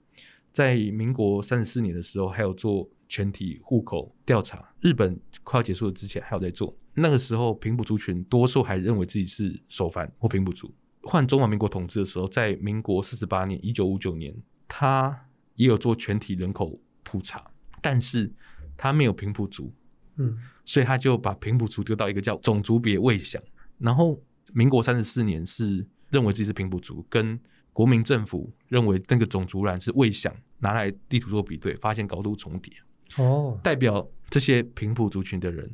[0.53, 4.71] 在民国三十四年的时候，还有做全体户口调查。
[4.79, 6.77] 日本快要结束之前，还有在做。
[6.93, 10.71] 那个时候，平埔族群多数还认为自己是首藩或平埔族。
[11.01, 14.31] 换中华民国统治的时候，在民国四十八年（一九五九年），
[14.69, 15.19] 他
[15.55, 17.43] 也有做全体人口普查，
[17.81, 18.31] 但是
[18.77, 19.73] 他没有平埔族，
[20.17, 23.41] 嗯，所以他就把平埔族丢到一个叫种族别未详。
[23.79, 24.21] 然后
[24.53, 25.83] 民国三十四年是。
[26.09, 27.39] 认为自己是平埔族，跟
[27.73, 32.73] 国民政府认为那个种族栏是未想拿来地图做比对，发现高度重叠。
[33.17, 35.69] 哦，代表这些平埔族群的人，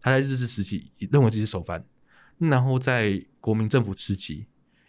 [0.00, 1.84] 他在日治时期认为自己是首藩，
[2.38, 4.46] 然后在国民政府时期，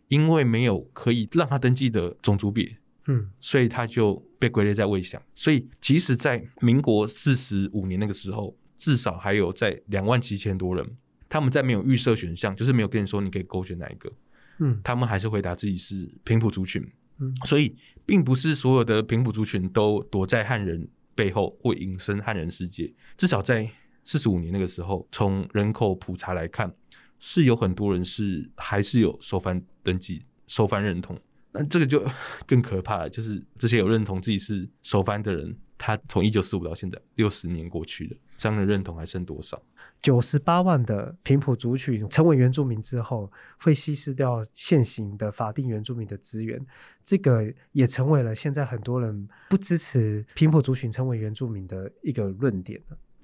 [0.08, 2.78] 因为没有可以让他登记的种族别，
[3.08, 5.22] 嗯，所以他就被归类在未详。
[5.36, 10.98] 所以即使在民国四十五年那个时候，至少还有在两万七千多人，
[11.30, 14.12] 他们在没有预设选项，就是没有跟你说你可以勾选哪一个，
[14.60, 16.82] 嗯，他们还是回答自己是平埔族群。
[17.20, 22.94] 嗯，所以并不是所有的平埔族群都躲在汉人背后或隐身汉人世界。
[23.16, 23.70] 至少在
[24.04, 26.74] 四十五年那个时候，从人口普查来看，
[27.20, 31.18] 是有很多人是还是有收翻登记、收翻认同。
[31.54, 32.06] 那这个就
[32.46, 39.64] 更可怕了，就是这些有认同自己是收番的人，他从一九四五到现在六十年过去了，这样的认同还剩多少？
[40.06, 46.64] 九十八万的平埔族群成为原住民之后，会稀释掉现行的法定原住民的资源，
[47.04, 52.80] 这个也成为了现在很多人不支持平埔族群成为原住民的一个论点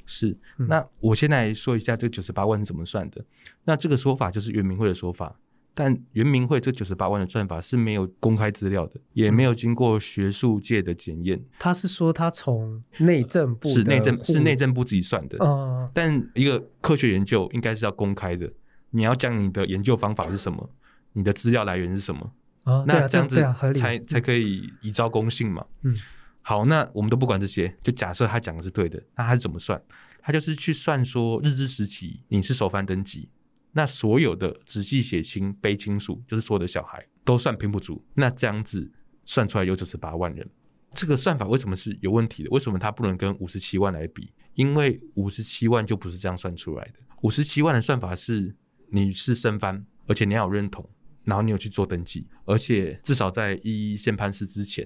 [0.08, 3.24] 是，那我先来说一下这九十八万是怎么算的。
[3.63, 5.39] 那这个说法就是原民会的说法。
[5.73, 11.41] 但圆明会这九十八万的算法是没有公开资料的，也没有经过学术界的检验。
[11.57, 15.38] 他是说他从内政部是内政是内政部自己算的。
[15.39, 15.89] 哦。
[15.93, 18.51] 但一个科学研究应该是要公开的，
[18.89, 20.69] 你要讲你的研究方法是什么，
[21.13, 22.31] 你的资料来源是什么。
[22.63, 23.36] 啊，那这样子
[23.75, 25.65] 才才可以以招公信嘛。
[25.84, 25.95] 嗯。
[26.41, 29.81] 好，那我们都不管这些，就假设他讲的是对的，那他是怎么算？
[30.21, 33.29] 他就是去算说日治时期你是首番登记。
[33.73, 38.03] 那所有的直系血亲、卑亲属，就是所有的小孩，都算平埔族。
[38.15, 38.91] 那这样子
[39.23, 40.45] 算出来有九十八万人，
[40.91, 42.49] 这个算法为什么是有问题的？
[42.49, 44.29] 为什么它不能跟五十七万来比？
[44.55, 46.95] 因为五十七万就不是这样算出来的。
[47.21, 48.53] 五十七万的算法是
[48.89, 50.88] 你是生番，而且你要有认同，
[51.23, 54.86] 然后你有去做登记，而且至少在一县判事之前，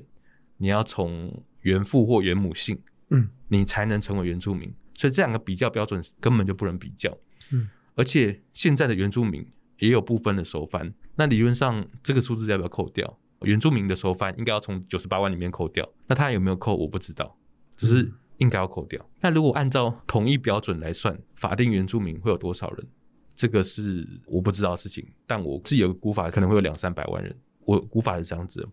[0.58, 4.71] 你要从原父或原母姓，嗯，你才能成为原住民。
[4.93, 7.17] 所以这两个比较标准根本就不能比较，
[7.52, 7.67] 嗯。
[7.96, 9.46] 而且现在的原住民
[9.80, 13.18] 也有部分的收翻，那理论上这个数字要不要扣掉？
[13.42, 17.38] 原住民的收翻应该要从九十八万里面扣掉，那他有没有扣我不知道，
[17.76, 19.04] 只是应该要扣掉。
[19.22, 22.88] 那如果按照统一标准来算，法定原住民会有多少人？
[23.36, 27.36] 这个是我不知道的事情，但我自己有个估法，可能会有两三百万人。
[27.66, 28.68] 我估法是这样子，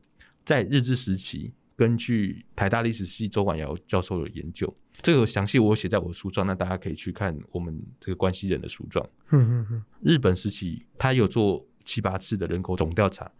[0.44, 1.52] 在日治时期。
[1.74, 9.04] 根据台大历史系周婉瑶教授的研究，这个详细我写在我的书状，那大家可以去看我们这个关系人的书状。
[9.30, 9.84] 嗯嗯嗯。
[10.00, 13.30] 日本时期他有做七八次的人口总调查，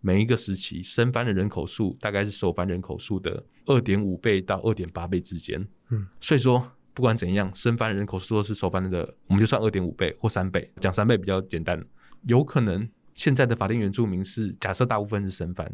[0.00, 5.66] 每一个时期生番的人口数大概是首番人口数的二点五倍到二点八倍之间。
[5.90, 11.84] 嗯，所以说不管怎样，生番人口数都是首番的，我们就算二点五倍或三倍，讲三倍比较简单。
[12.22, 15.70] 有可能现在的法定原住民是假设大部分是生番，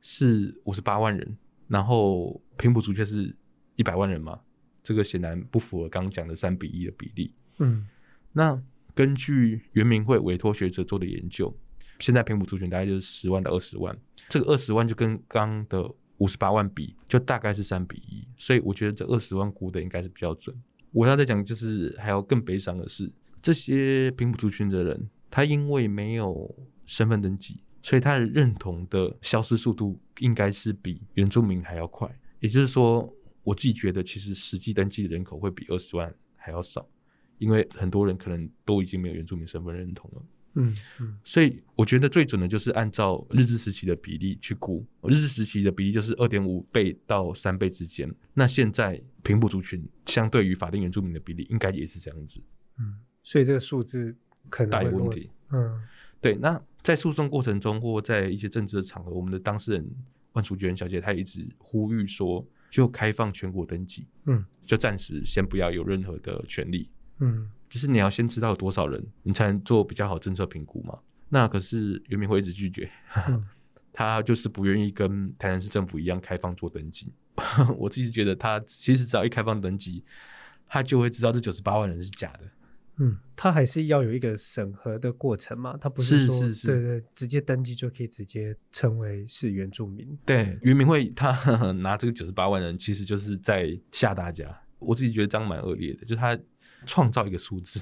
[0.00, 1.36] 是五十八万人。
[1.66, 3.36] 然后平埔族却是
[3.76, 4.40] 一百万人嘛，
[4.88, 7.30] 这个显然不符合刚刚讲的三比一的比例。
[7.58, 7.86] 嗯，
[8.32, 8.58] 那
[8.94, 11.54] 根据原民会委托学者做的研究，
[11.98, 13.94] 现在平埔族群大概就是十万到二十万，
[14.30, 18.26] 这个二十万就跟刚的五十八万比，就大概是三比一。
[18.38, 20.56] 所以我觉得这二十万估的应该是比较准。
[20.92, 26.54] 我要再讲，就是还要更悲伤的是，这些平埔族群的人，他因为没有
[26.86, 27.60] 身份登记。
[27.80, 33.10] 所以他的认同的消失速度应该是比原住民还要快，也就是说，
[33.48, 36.86] 我自己觉得其实实际登记的人口会比二十万还要少，
[37.38, 40.22] 因为很多人可能都已经没有原住民身份认同了。
[40.54, 48.12] 嗯嗯，所以我觉得最准的就是按照日治时期的比例去估，日治时期的比例就是二点五倍到三倍之间。
[48.34, 52.40] 那现在平埔族群相对于法定原住民的比例应该也是这样子。
[52.78, 54.14] 嗯，所以这个数字
[54.50, 55.30] 可能大有问题。
[55.52, 55.80] 嗯。
[56.20, 59.88] 对，那在诉讼过程中，或在一些政治的场合，我们的当事人
[60.32, 70.98] 万楚娟小姐，她一直呼吁说，就开放全国登记，嗯，就暂时先不要有任何的权利，嗯，就是你要先知道有多少人，你才能做比较好政策评估嘛。
[71.28, 72.90] 那可是袁明辉一直拒绝，
[73.92, 77.12] 他就是不愿意跟台南市政府一样开放做登记。
[77.78, 80.04] 我自己觉得，他其实只要一开放登记，
[80.66, 82.40] 他就会知道这九十八万人是假的。
[82.98, 90.18] 嗯，他还是要有一个审核的过程嘛，他不是说对对直接登记就可以直接成为是原住民。
[90.24, 91.32] 对，原民会他
[91.72, 94.46] 拿这个九十八万人，其实就是在吓大家。
[94.80, 96.38] 我自己觉得这样蛮恶劣的，就他
[96.86, 97.80] 创造一个数字，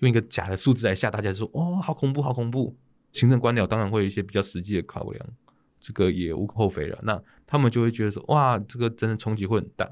[0.00, 2.76] 用一个假的数字来吓大家，说哦，好恐怖，好恐怖。
[3.12, 5.26] 行政官僚当然会有一些比较实际的考量，
[5.80, 6.98] 这个也无可厚非了。
[7.02, 9.90] 那他们就会觉得说，哇，这个真的冲击会很大，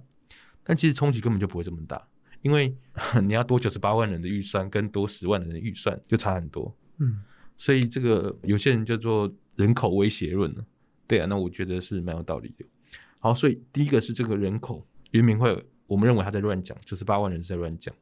[0.62, 2.07] 但其实冲击根本就不会这么大。
[2.45, 2.72] 因为
[3.24, 6.72] 你要多九十八万人的预算，跟多十万人的预算就差很多。
[6.99, 7.22] 嗯，
[7.57, 10.64] 所以这个有些人叫做人口威胁论呢。
[11.07, 12.64] 对啊，那我觉得是蛮有道理的。
[13.18, 17.95] 好，所以第一个是这个人口，原民会我们认为他在乱讲，九十八万人是在乱讲。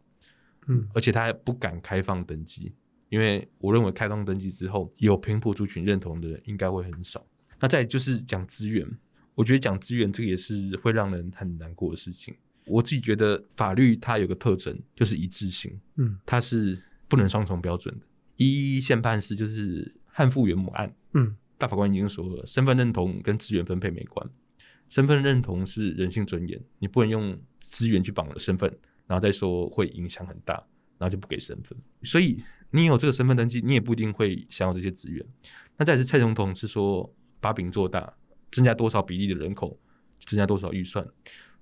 [0.66, 2.72] 嗯，而且他还不敢开放登记，
[3.09, 7.24] 因为我认为开放登记之后，有平埔族群认同的人应该会很少。
[7.61, 8.86] 那再就是讲资源，
[9.34, 12.34] 我觉得讲资源这个也是会让人很难过的事情。
[12.66, 18.06] 我自己觉得法律它有个特征就是一致性，嗯，它是不能双重标准的。
[18.36, 24.28] 一宪判是就是汉复原母案，嗯，大法官已经说了，身份认同跟资源分配没关，
[24.88, 27.38] 身份认同是人性尊严，你不能用
[27.68, 28.70] 资源去绑了身份，
[29.06, 30.54] 然后再说会影响很大，
[30.98, 31.76] 然后就不给身份。
[32.02, 35.24] 所以你有这个身份登记，你也不一定会享有这些资源。
[35.76, 38.12] 那再是蔡总统是说把饼做大，
[38.50, 39.78] 增加多少比例的人口，
[40.24, 41.06] 增加多少预算。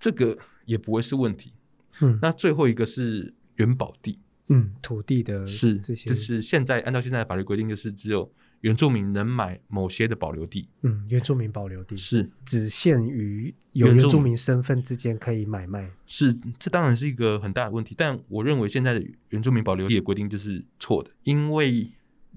[0.00, 1.52] 这个也不会是问题，
[2.00, 8.32] 嗯，那最后一个是原保地，嗯，土地的是这些，就是现在按照现在的法律规定，就是只有
[8.62, 11.96] 原住民能买某些的保留地，嗯，原住民保留地。
[11.96, 12.30] 是。
[12.46, 21.90] 只限于有原住民身份之间可以买卖，是这当然是一个很大的问题，但我认为现在的原住民保留地的规定就是错的，因为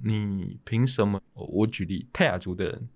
[0.03, 1.21] 你凭什么？
[1.33, 2.89] 我举例，泰雅族的人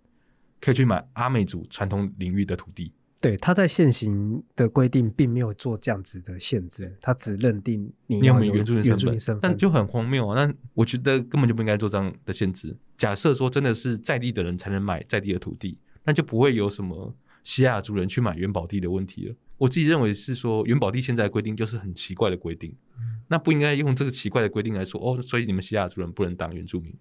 [0.59, 2.91] 可以去买阿美族传统领域的土地。
[3.19, 8.83] 对，他在现行的规定并没有做这样子的限制，他只认定你有原住民
[9.19, 10.45] 身份，但就很荒谬啊！
[10.45, 12.77] 那我觉得根本就不应该做这样的限制。
[12.95, 17.11] 假设说真的是在地的人才能买在地的土地，那就不会有什么
[17.43, 19.35] 西亚族人去买元宝地的问题了。
[19.57, 22.71] 我自己认为是说，元宝地现在规定就是很奇怪的规定，
[23.27, 26.93] 那不应该用这个奇怪的规定来说哦，所以你们西亚族人不能当原住民。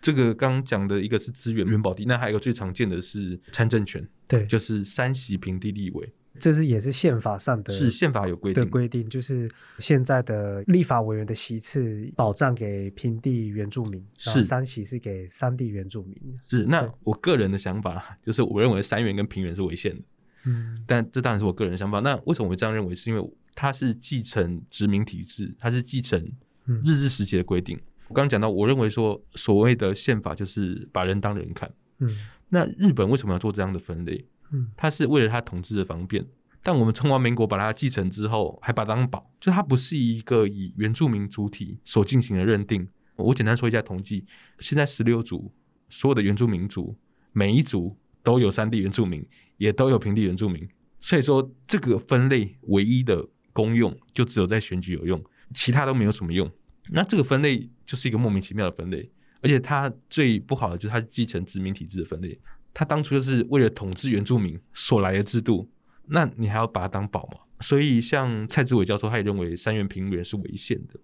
[0.00, 8.64] 这个刚讲的一个是资源元宝地，那还有一个最常见的是参政权，对，就是三席平地立委，这是也是宪法上的，是宪法有规定。
[8.64, 14.42] 的规定，就是现在的立法委员的席次保障给平地原住民，是。
[14.42, 16.16] 三席是给三地原住民。
[16.48, 20.02] 是那我个人的想法就是我认为三元跟平原是违宪的，
[20.44, 22.00] 嗯，但这当然是我个人的想法。
[22.00, 22.94] 那为什么会这样认为？
[22.94, 26.18] 是因为它是继承殖民体制，它是继承
[26.66, 27.78] 日治时期的规定。
[28.08, 31.70] 我刚刚讲到，我认为说所谓的宪法就是把人当人看。
[31.98, 32.08] 嗯，
[32.48, 34.26] 那日本为什么要做这样的分类？
[34.50, 36.26] 嗯，它是为了它统治的方便。
[36.62, 42.88] 但我们中华民国把它继承之后，还把它当宝，就它不是一个以原住民主体所进行的认定。
[43.16, 44.24] 我简单说一下统计：
[44.58, 45.52] 现在十六族
[45.88, 46.96] 所有的原住民族，
[47.32, 49.24] 每一族都有山地原住民，
[49.56, 50.68] 也都有平地原住民。
[50.98, 55.22] 所以说，这个分类唯一的功用就只有在选举有用，
[55.54, 56.50] 其他都没有什么用。
[56.90, 59.10] 那这个分类就是一个莫名其妙的分类，
[59.40, 62.38] 而且它最不好的就是它继承殖民体制的分类。
[62.74, 65.68] 它当初就是为了统治原住民所来的制度，
[66.06, 67.40] 那你还要把它当宝吗？
[67.60, 70.94] 所以像蔡志伟教授，他也认为三元平原是违宪的。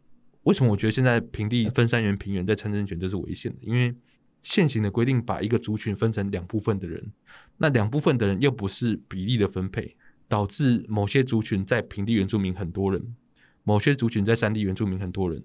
[0.43, 3.59] 为什么我觉得现在平地分三元平原在参政权就是违宪的？
[3.63, 3.93] 因为
[4.43, 7.03] 现行的规定把一个族群分成两部分的人，
[7.57, 9.97] 那两部分的人又不是比例的分配，
[10.29, 13.17] 导致某些族群在平地原住民很多人，
[13.65, 15.43] 某些族群在山地原住民很多人。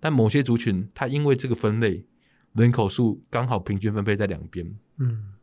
[0.00, 2.04] 但某些族群，它因为这个分类，
[2.54, 5.34] 人口数刚好平均分配在两边，嗯，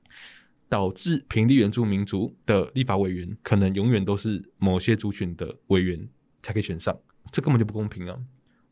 [0.70, 6.08] 导致平地原住民族的立法委员可能永远都是某些族群的委员
[6.42, 6.98] 才可以选上，
[7.32, 8.18] 这根本就不公平啊！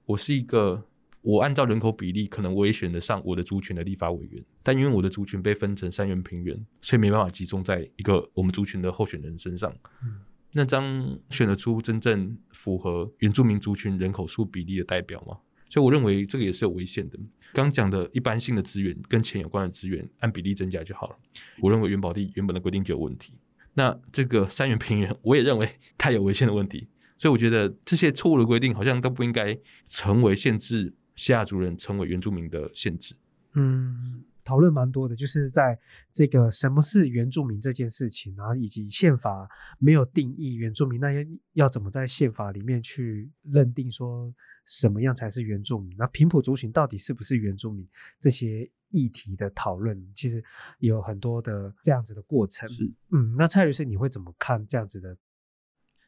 [0.05, 0.83] 我是一个，
[1.21, 9.73] 我按照人口比例，可能我也选得上我的族群的立法委员，但因为我的族群被分成三元平原，所以没办法集中在一个我们族群的候选人身上，
[10.03, 10.21] 嗯，
[10.51, 15.37] 那张选得出真正符合原住民族群人口数比例的代表吗？
[15.73, 17.17] 所以我认为这个也是有危险的。
[17.51, 21.15] 刚讲的一般性的资源跟钱有关的资源，按比例增加就好了。
[21.61, 23.33] 我认为元宝地原本的规定就有问题。
[23.73, 25.67] 那这个三元平原，我也认为
[25.97, 26.87] 它有违宪的问题。
[27.17, 29.57] 所以我觉得这些错误的规定好像都不应该
[29.87, 33.15] 成为限制下族人成为原住民的限制。
[33.55, 35.79] 嗯，讨论蛮多的，就是在
[36.11, 41.21] 这个什么是原住民这件事情，然后以及宪法没有定义原住民，那要
[41.53, 44.33] 要怎么在宪法里面去认定说？
[44.65, 45.93] 什么样才是原住民？
[45.97, 47.85] 那平埔族群到底是不是原住民？
[48.17, 50.41] 这些议题的讨论，其实
[50.79, 52.69] 有很多的这样子的过程。
[52.69, 55.17] 是，嗯，那蔡律师你会怎么看这样子的？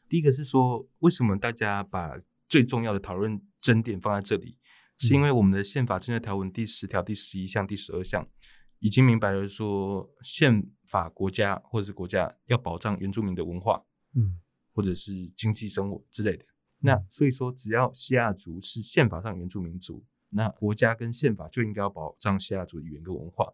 [0.07, 2.17] 第一个是说，为什么大家把
[2.47, 4.57] 最重要的讨论争点放在这里？
[4.97, 8.27] 是因为我们的宪法政策条文第十条第十一项、第十二项
[8.79, 13.83] 已经明白了说，宪法国家或者是国家要保障原住民的文化，
[14.15, 14.39] 嗯，
[14.73, 16.45] 或者是经济生活之类的。
[16.79, 23.53] 那所以说，只要西亚族是宪法上原住民族，那国家跟宪法就应该要保障西亚族的语言跟文化。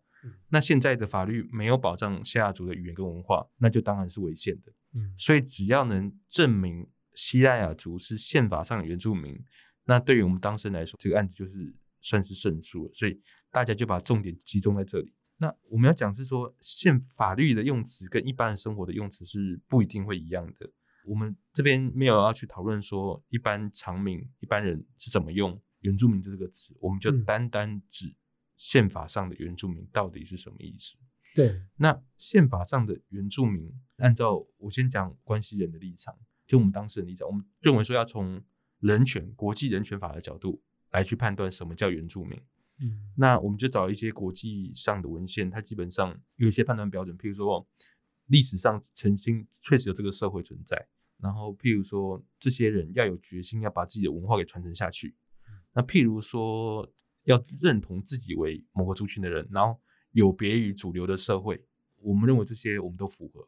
[0.50, 4.72] 那现在的法律没有保障西亚族的语言跟文化，那就当然是违宪的。
[4.94, 9.44] 嗯，所以只要能证明西拉雅族是宪法上的原住民，
[9.86, 12.94] 那对于我们当事人来说，这个案子就是算是胜诉了。
[12.94, 13.20] 所以
[13.50, 15.14] 大家就把重点集中在这里。
[15.38, 20.70] 那我们要讲是说，宪法律的用词跟一般生活的用词是不一定会一样的。
[21.04, 28.14] 我们这边没有要去讨论说一般常民一般人是怎么用原住民这个词，我们就单单指
[28.56, 30.96] 宪法上的原住民到底是什么意思。
[31.34, 36.16] 对，那宪法上的原住民，按照我先讲关系人的立场，
[36.46, 38.44] 就我们当事人立场，我们认为说要从
[38.82, 40.62] 人权、国际人权法的角度
[40.92, 42.38] 来去判断什么叫原住民。
[42.82, 47.66] 嗯，那我们就找一些国际上的文献，它基本上有一些判断标准，譬如说
[48.26, 50.86] 历史上曾经确实有这个社会存在，
[51.18, 55.16] 然后譬如说这些人要有决心要把自己的文化给传承下去，
[55.74, 56.92] 那譬如说
[57.24, 59.80] 要认同自己为某个族群的人，然后。
[60.14, 61.64] 有别于主流的社会，
[62.02, 63.48] 我们认为这些我们都符合。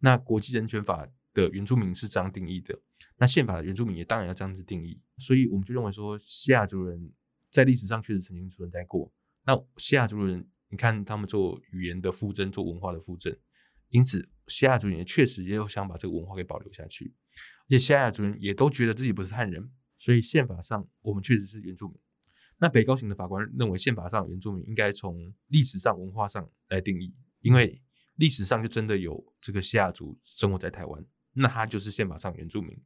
[0.00, 2.76] 那国际人权法的原住民是这样定义的，
[3.20, 4.98] 那宪法的原住民也当然要这样子定义。
[5.18, 7.12] 所以我们就认为说，西亚族人
[7.50, 9.12] 在历史上确实曾经存在过。
[9.44, 13.38] 那西亚族人，你看他们做语言的复振，做文化的复振，
[13.90, 17.14] 因此西亚族人确实也有想把这个文化给保留下去。
[17.66, 21.96] 而且西亚族人也都觉得自己不是汉人，所以宪法上我们确实是原住民。
[22.58, 27.82] 那北高庭的法官认为，宪法上原住民应该从历史上、文化上来定义，因为
[28.16, 32.76] 历史上就真的有这个西亚族生活在台湾，那他就是宪法上原住民。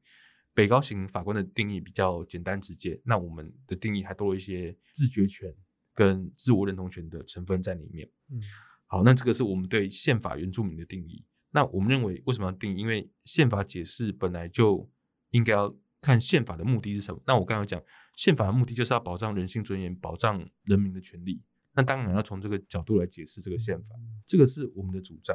[0.54, 5.54] 北高庭法官的定义比较简单直接，那我们的定义还多了一些自觉权
[5.92, 8.08] 跟自我认同权的成分在里面。
[8.30, 8.40] 嗯，
[8.86, 11.24] 好，那这个是我们对宪法原住民的定义。
[11.50, 12.80] 那我们认为为什么要定义？
[12.80, 14.88] 因为宪法解释本来就
[15.30, 15.76] 应该要。
[16.04, 17.22] 看宪法的目的是什么？
[17.26, 17.82] 那我刚刚讲，
[18.14, 21.42] 宪法的目的就是要保障人性尊严，保障人民的权利。
[21.72, 23.96] 那当然要从这个角度来解释这个宪法，
[24.26, 25.34] 这个是我们的主张。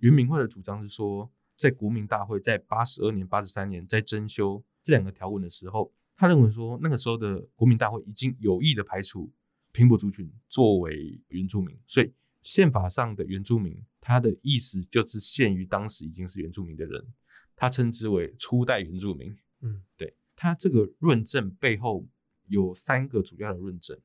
[0.00, 9.30] 原民会的主张是说，在国民大会在八十二年、八十三年在征修这两个条文的时候，他认为说那个时候的国民大会已经有意的排除
[9.72, 17.06] 平埔族群作为原住民，所以宪法上的原住民，他的意思就是限于当时已经是原住民的人，
[17.54, 19.36] 他称之为初代原住民。
[19.60, 22.04] 嗯，对他这个论证背后
[22.48, 23.98] 有三个主要的论证。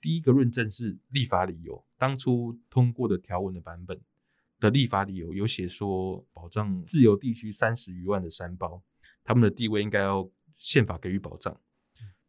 [0.00, 4.00] 第一个论证是立法理由，当初通过的条文的版本
[4.58, 8.82] 的立法理由有写说，保障自由地区三十余万的山胞，
[9.24, 11.60] 他们的地位应该要宪法给予保障。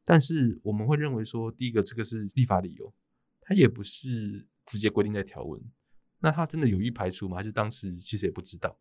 [0.03, 2.93] 但是我们会认为说，第一个这个是立法理由，
[3.41, 5.61] 它也不是直接规定在条文。
[6.19, 7.37] 那他真的有意排除吗？
[7.37, 8.79] 还是当时其实也不知道？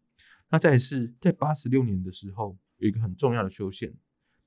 [0.51, 2.59] 那再是在八十六年的时候。
[2.81, 3.93] 有一个很重要的修宪，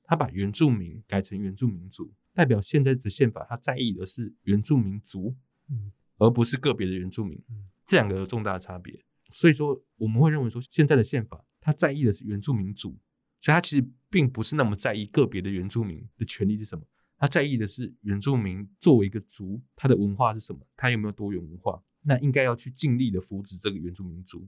[0.05, 5.35] 他把原住民改成原住民族，代表现在的宪法，他在意的是原住民族，
[5.67, 9.03] 嗯，而不是个别的原住民，嗯，这两个有重大的差别。
[9.33, 12.97] 所以说，我们会认为说，现在的宪法，他在意的是原住民族，
[13.41, 16.85] 所以他其实并不是那么在意个别的原住民的权利是什么，
[17.17, 24.47] 他在意的是原住民作为一个族，他的文化是什么，他有没有多元文化，那应该要去尽力的扶持这个原住民族。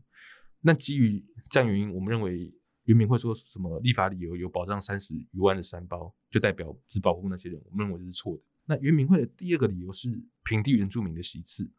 [0.62, 2.54] 那基于这样原因，我们认为。
[2.86, 8.44] 原民会说什么立法理由有保障三十余万的山包，就代表只保护那些人，我们认为这是错的。
[8.66, 11.72] 那原民会的第二个理由是平地原住民的席次，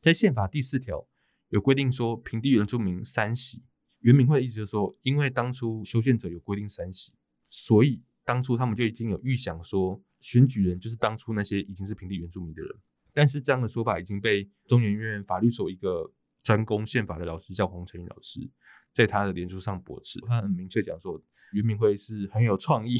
[0.00, 1.06] 在宪法第四条
[1.48, 3.62] 有规定说平地原住民三席。
[4.00, 7.12] 原民会的意思就是说，因为当初修宪者有规定三席，
[7.50, 12.72] 所以当初他们就已经有预想说选举人就是当初那些已经是平地原住民的人。
[13.12, 16.12] 但是这样的说法已经被中研院法律所一个
[16.42, 18.48] 专攻宪法的老师叫黄成宇老师。
[18.94, 22.98] 在他的连书上驳斥，他很明确讲说，原民会是很有创意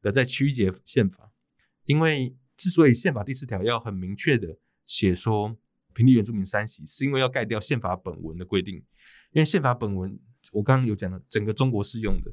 [0.00, 1.30] 的在曲解宪法，
[1.84, 5.56] 因为之所以宪法第四条要很明确的写说
[5.98, 8.76] 平地原住民三席，是因为要盖掉宪法本文的规定，
[9.32, 10.16] 因为宪法本文
[10.52, 12.32] 我刚刚有讲了，整个中国适用的，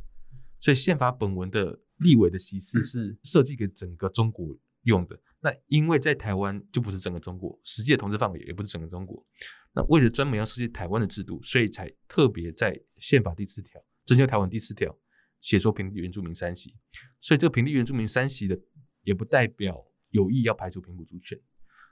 [0.60, 5.20] 所以宪法本文的立委的席次是设计给整个中国用的。
[5.40, 9.26] 那因为在台湾就不是整个中国，实际的统治范围也不是整个中国。
[9.74, 14.96] 那为了专门要设计台湾的制度，所以才特别在宪法第四条征求台湾第四条
[15.42, 16.76] 写说平地原住民三席。
[17.20, 18.56] 所以这个平地原住民三席的，
[19.02, 21.40] 也不代表有意要排除平埔族权。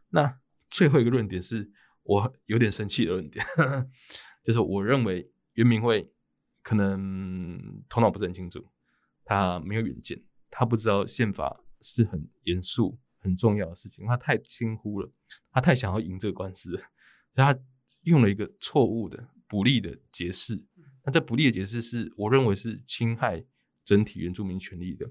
[0.09, 0.39] 那
[0.73, 1.69] 最后一个论点是
[2.01, 3.45] 我有点生气的论点，
[4.43, 6.11] 就是我认为原民会
[6.61, 8.67] 可能头脑不是很清楚，
[9.23, 12.99] 他没有远见，他不知道宪法是很严肃。
[13.25, 15.09] 很重要的事情，他太轻忽了，
[15.53, 16.81] 他太想要赢这个官司，所
[17.35, 17.57] 以他
[18.01, 20.61] 用了一个错误的、不利的解释。
[21.05, 23.41] 那这不利的解释是我认为是侵害
[23.85, 25.09] 整体原住民权利的。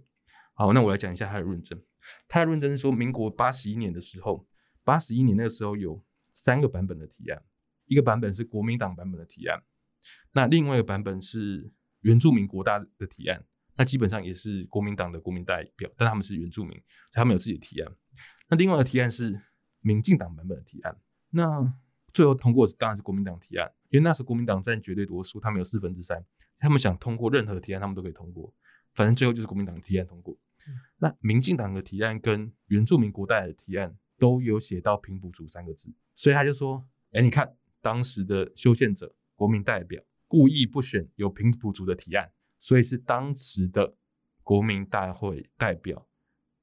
[0.53, 1.83] 好，那我来讲一下他的论证。
[2.29, 4.47] 他的论证是说，民国八十一年的时候，
[4.85, 6.03] 八十一年那个时候有
[6.35, 7.43] 三个版本的提案，
[7.87, 9.63] 一个版本是国民党版本的提案，
[10.33, 11.71] 那另外一个版本是
[12.01, 13.45] 原住民国大的提案。
[13.75, 16.79] 那基本上也是国民党的国民代表，但他们是原住民，
[17.11, 17.91] 他们有自己的提案。
[18.49, 19.41] 那另外的提案是
[19.81, 20.95] 民进党版本的提案。
[21.31, 21.75] 那
[22.13, 26.23] 最后通过当然是国民党提案，因为那时候国民党占绝对多数，他们有四分之三，
[26.59, 28.53] 他们想通过任何提案，他们都可以通过。
[28.93, 30.37] 反正最后就是国民党提案通过。
[30.99, 43.97] 那民进党的提案跟原住民国代的提案都有写到平埔族三个字，所以他就说：“哎，你看当时的修宪者国民代表故意不选有平埔族的提案，所以是当时的
[44.45, 46.07] 国民大会代表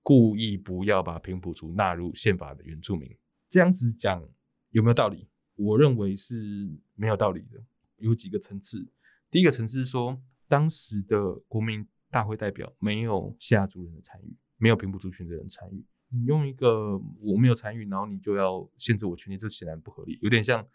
[0.01, 3.13] 故意不要把平埔族纳入宪法的原住民。”
[3.51, 4.23] 这样子讲
[4.69, 5.27] 有没有道理？
[5.55, 7.61] 我认为是没有道理的，
[7.97, 8.87] 有几个层次。
[9.29, 15.83] 第一个层次是说，当时的国民大会代表没有西亚族人的参与，没有平埔族群的人参与。
[16.09, 20.17] 你用一个我没有参与，然后你就要限制我权利，这显然不合理。
[20.21, 20.65] 有点像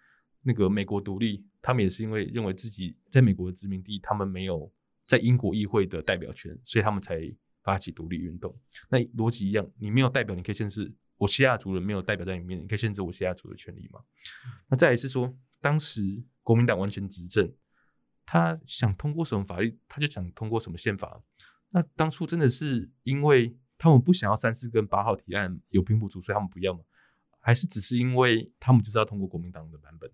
[0.43, 4.73] 那个美国独立，他们也是因为认为自己在美国的殖民地，他们没有
[5.07, 7.21] 在英国议会的代表权，所以他们才
[7.63, 8.55] 发起独立运动。
[8.89, 14.01] 那逻辑一样，你没有代表，你可以限制我西亚族人没有代表在里面，你可以限制我西亚族的权利吗？
[14.69, 17.53] 那再一次说，当时国民党完全执政。
[18.27, 21.23] 他想通过什么法律，他就想通过什么宪法。
[21.69, 23.55] 那当初真的是因为
[23.85, 26.81] 他们不想要三四跟八号提案有拼不足，所以他们不要吗？
[27.39, 30.11] 还是只是因为他们就是要通过国民党的版本？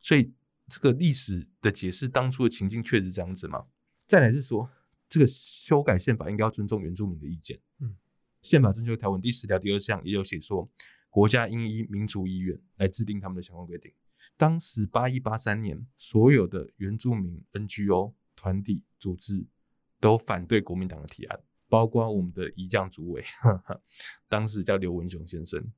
[0.00, 0.32] 所以
[0.68, 3.66] 这个历史的解释，当初的情境确实这样子吗？
[4.06, 4.70] 再来是说，
[5.08, 7.58] 这个修改宪法应该要尊重原住民的意见。
[7.80, 7.96] 嗯，
[8.40, 10.70] 宪法征求条文第十条第二项也有写说，
[11.10, 13.92] 国家应依民族意愿来制定他们的相关规定。
[14.36, 19.44] 当时八一八三年，所有的原住民 NGO 团体组织
[19.98, 21.40] 都反对国民党的提案，
[21.72, 23.24] 包括我们的一将主委，
[24.28, 25.72] 当时叫刘文雄先生，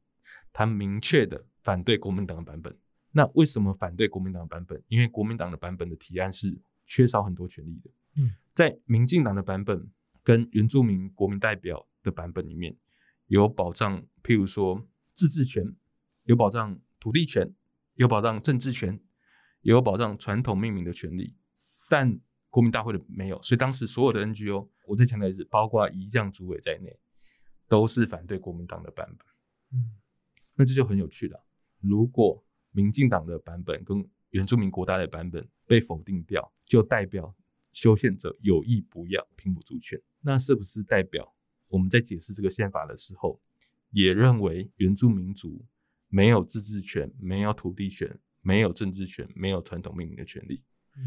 [0.53, 2.77] 他明确的反对国民党的版本。
[3.13, 4.83] 那为什么反对国民党的版本？
[4.89, 7.91] 因为国民党的版本的提案是缺少很多权利的。
[8.17, 9.89] 嗯，在民进党的版本
[10.25, 12.77] 跟原住民国民代表的版本里面，
[13.29, 14.85] 有保障，譬如说
[15.15, 15.77] 自治权，
[16.25, 17.55] 有保障土地权。
[17.95, 19.01] 有保障政治权，
[19.61, 21.37] 也有保障传统命名的权利，
[21.89, 22.19] 但
[22.51, 26.97] 国民大会的没有，所以当时所有的 NGO，我再强调一次，包括一将主委在内，
[27.69, 29.27] 都是反对国民党的版本。
[29.73, 29.93] 嗯，
[30.55, 31.45] 那这就很有趣了。
[31.81, 37.35] 如果民进党的版本跟原住民国大的版本被否定掉，就代表
[37.73, 41.35] 修宪者有意不要平埔族权，那是不是代表
[41.69, 43.41] 我们在解释这个宪法的时候，
[43.91, 45.65] 也认为原住民族？
[46.09, 50.63] 没有自治权，没有土地权，没有政治权，没有传统命名的权利。
[50.97, 51.03] 嗯，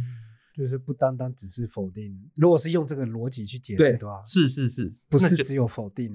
[0.58, 6.12] 就是不单单只是否定，如果是用这个逻辑去解释的话，是是是，不是只有否定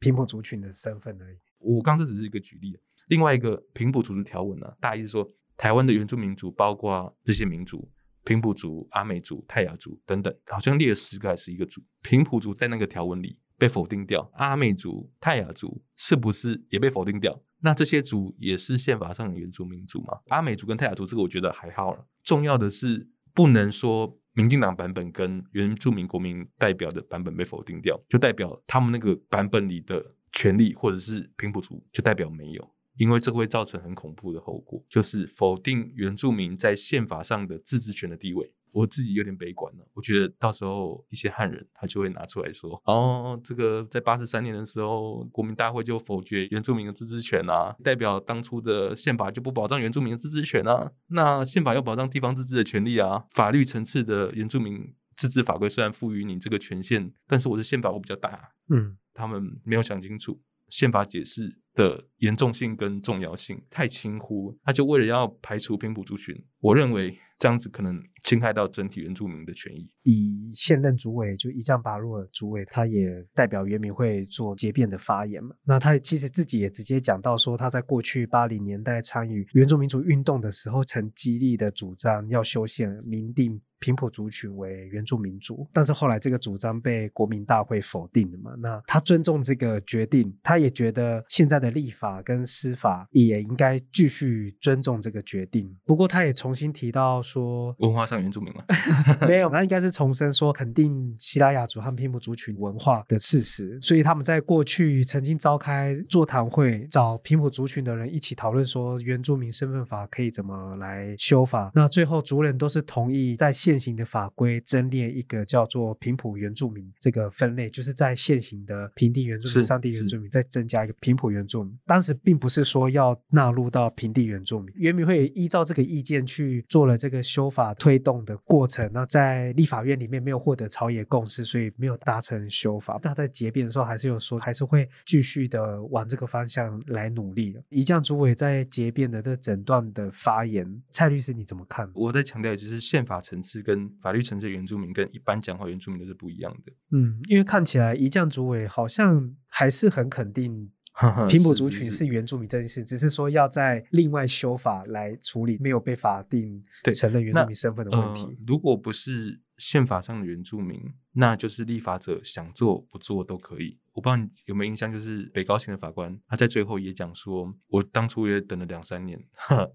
[0.00, 1.38] 平埔族群的身份而已。
[1.58, 7.88] 我刚这只是一个举例，另外一个平埔族的条文呢，大意是说，台湾的原住民族包括这些民族，
[8.24, 13.38] 平埔族、阿美族、泰雅族等等，好像列了十个还是一个族，平埔族在那个条文里。
[13.60, 17.38] 被否定掉，阿美族、泰雅族是不是也被否定掉？
[17.58, 20.18] 那这些族也是宪法上的原住民族吗？
[20.28, 38.52] 阿美族跟泰雅族这个我觉得还好了，重要的是不能说民进党版本跟原住民国民代表的版本被否定掉，就代表他们那个版本里的权利或者是平埔族就代表没有，因为这会造成很恐怖的后果，就是否定原住民在宪法上的自治权的地位。
[38.72, 60.40] 我自己有点悲观了，我觉得到时候一些汉人他就会拿出来说，哦，这个在八十三年的时候，国民大会就否决原住民的自治权啊，代表当初的宪法就不保障原住民的自治权啊，那宪法要保障地方自治的权利啊，法律层次的原住民自治法规虽然赋予你这个权限，但是我的宪法我比较大，嗯，他们没有想清楚。
[60.68, 69.88] 宪法解释的严重性跟重要性太轻忽，他就为了要排除平埔族群，我认为这样子可能侵害到整体原住民的权益。
[70.02, 75.54] 以现任主委就一将拔落的主委，他也代表原民会做结辩的发言嘛。
[75.64, 83.60] 那他其实自己也直接讲到说，他在过去八零年代参与原住民族运动的时候，曾极力的主张要修宪明定。
[83.82, 88.54] 平埔族群为原住民族，但是后来这个主张被国民大会否定了嘛？
[88.58, 95.74] 那他尊重这个决定，他也觉得现在的立法跟司法也应该继续尊重这个决定。
[95.86, 98.64] 不过他也重新提到说，文化上原住民嘛，
[99.26, 103.78] 没有，那应该是重申说肯定希拉雅族和平埔族群文化的事实。
[103.80, 111.70] 所以他们在过去曾经召开座谈会，找平埔族群的人一起讨论说原住民身份法可以怎么来修法。
[111.74, 121.76] 那最后族人都是同意在现现行的法规增列一个叫做平埔原住民这个分类，就是在现行的平地原住民、山地原住民再增加一个平埔原住住民。
[121.84, 128.88] 当时并不是说要纳入到平地原住民，原民会依照这个意见去做了这个修法推动的过程。
[128.92, 132.98] 那在立法院里面没有获得朝野共识，所以没有达成修法。
[133.02, 137.62] 他在结辩的时候还是有说，还是会继续的往这个方向来努力的。
[137.68, 141.90] 一将主委在结辩的这整段的发言，蔡律师你怎么看？
[141.94, 146.72] 我在强调就是宪法层次跟法律层次原住民跟一般讲话原住民都是不一样的。
[146.92, 150.70] 嗯，因为看起来一将主委好像还是很肯定
[151.28, 156.62] 平埔族群是原住民这件事，只是说要在另外修法来处理没有被法定
[156.94, 158.38] 承认原住民身份的问题。
[158.46, 160.80] 如果不是宪法上的原住民，
[161.12, 163.78] 那就是立法者想做不做都可以。
[164.00, 169.22] 我不知道你有没有印象，就是北高庭的法官，他在最后也讲说，我当初也等了两三年，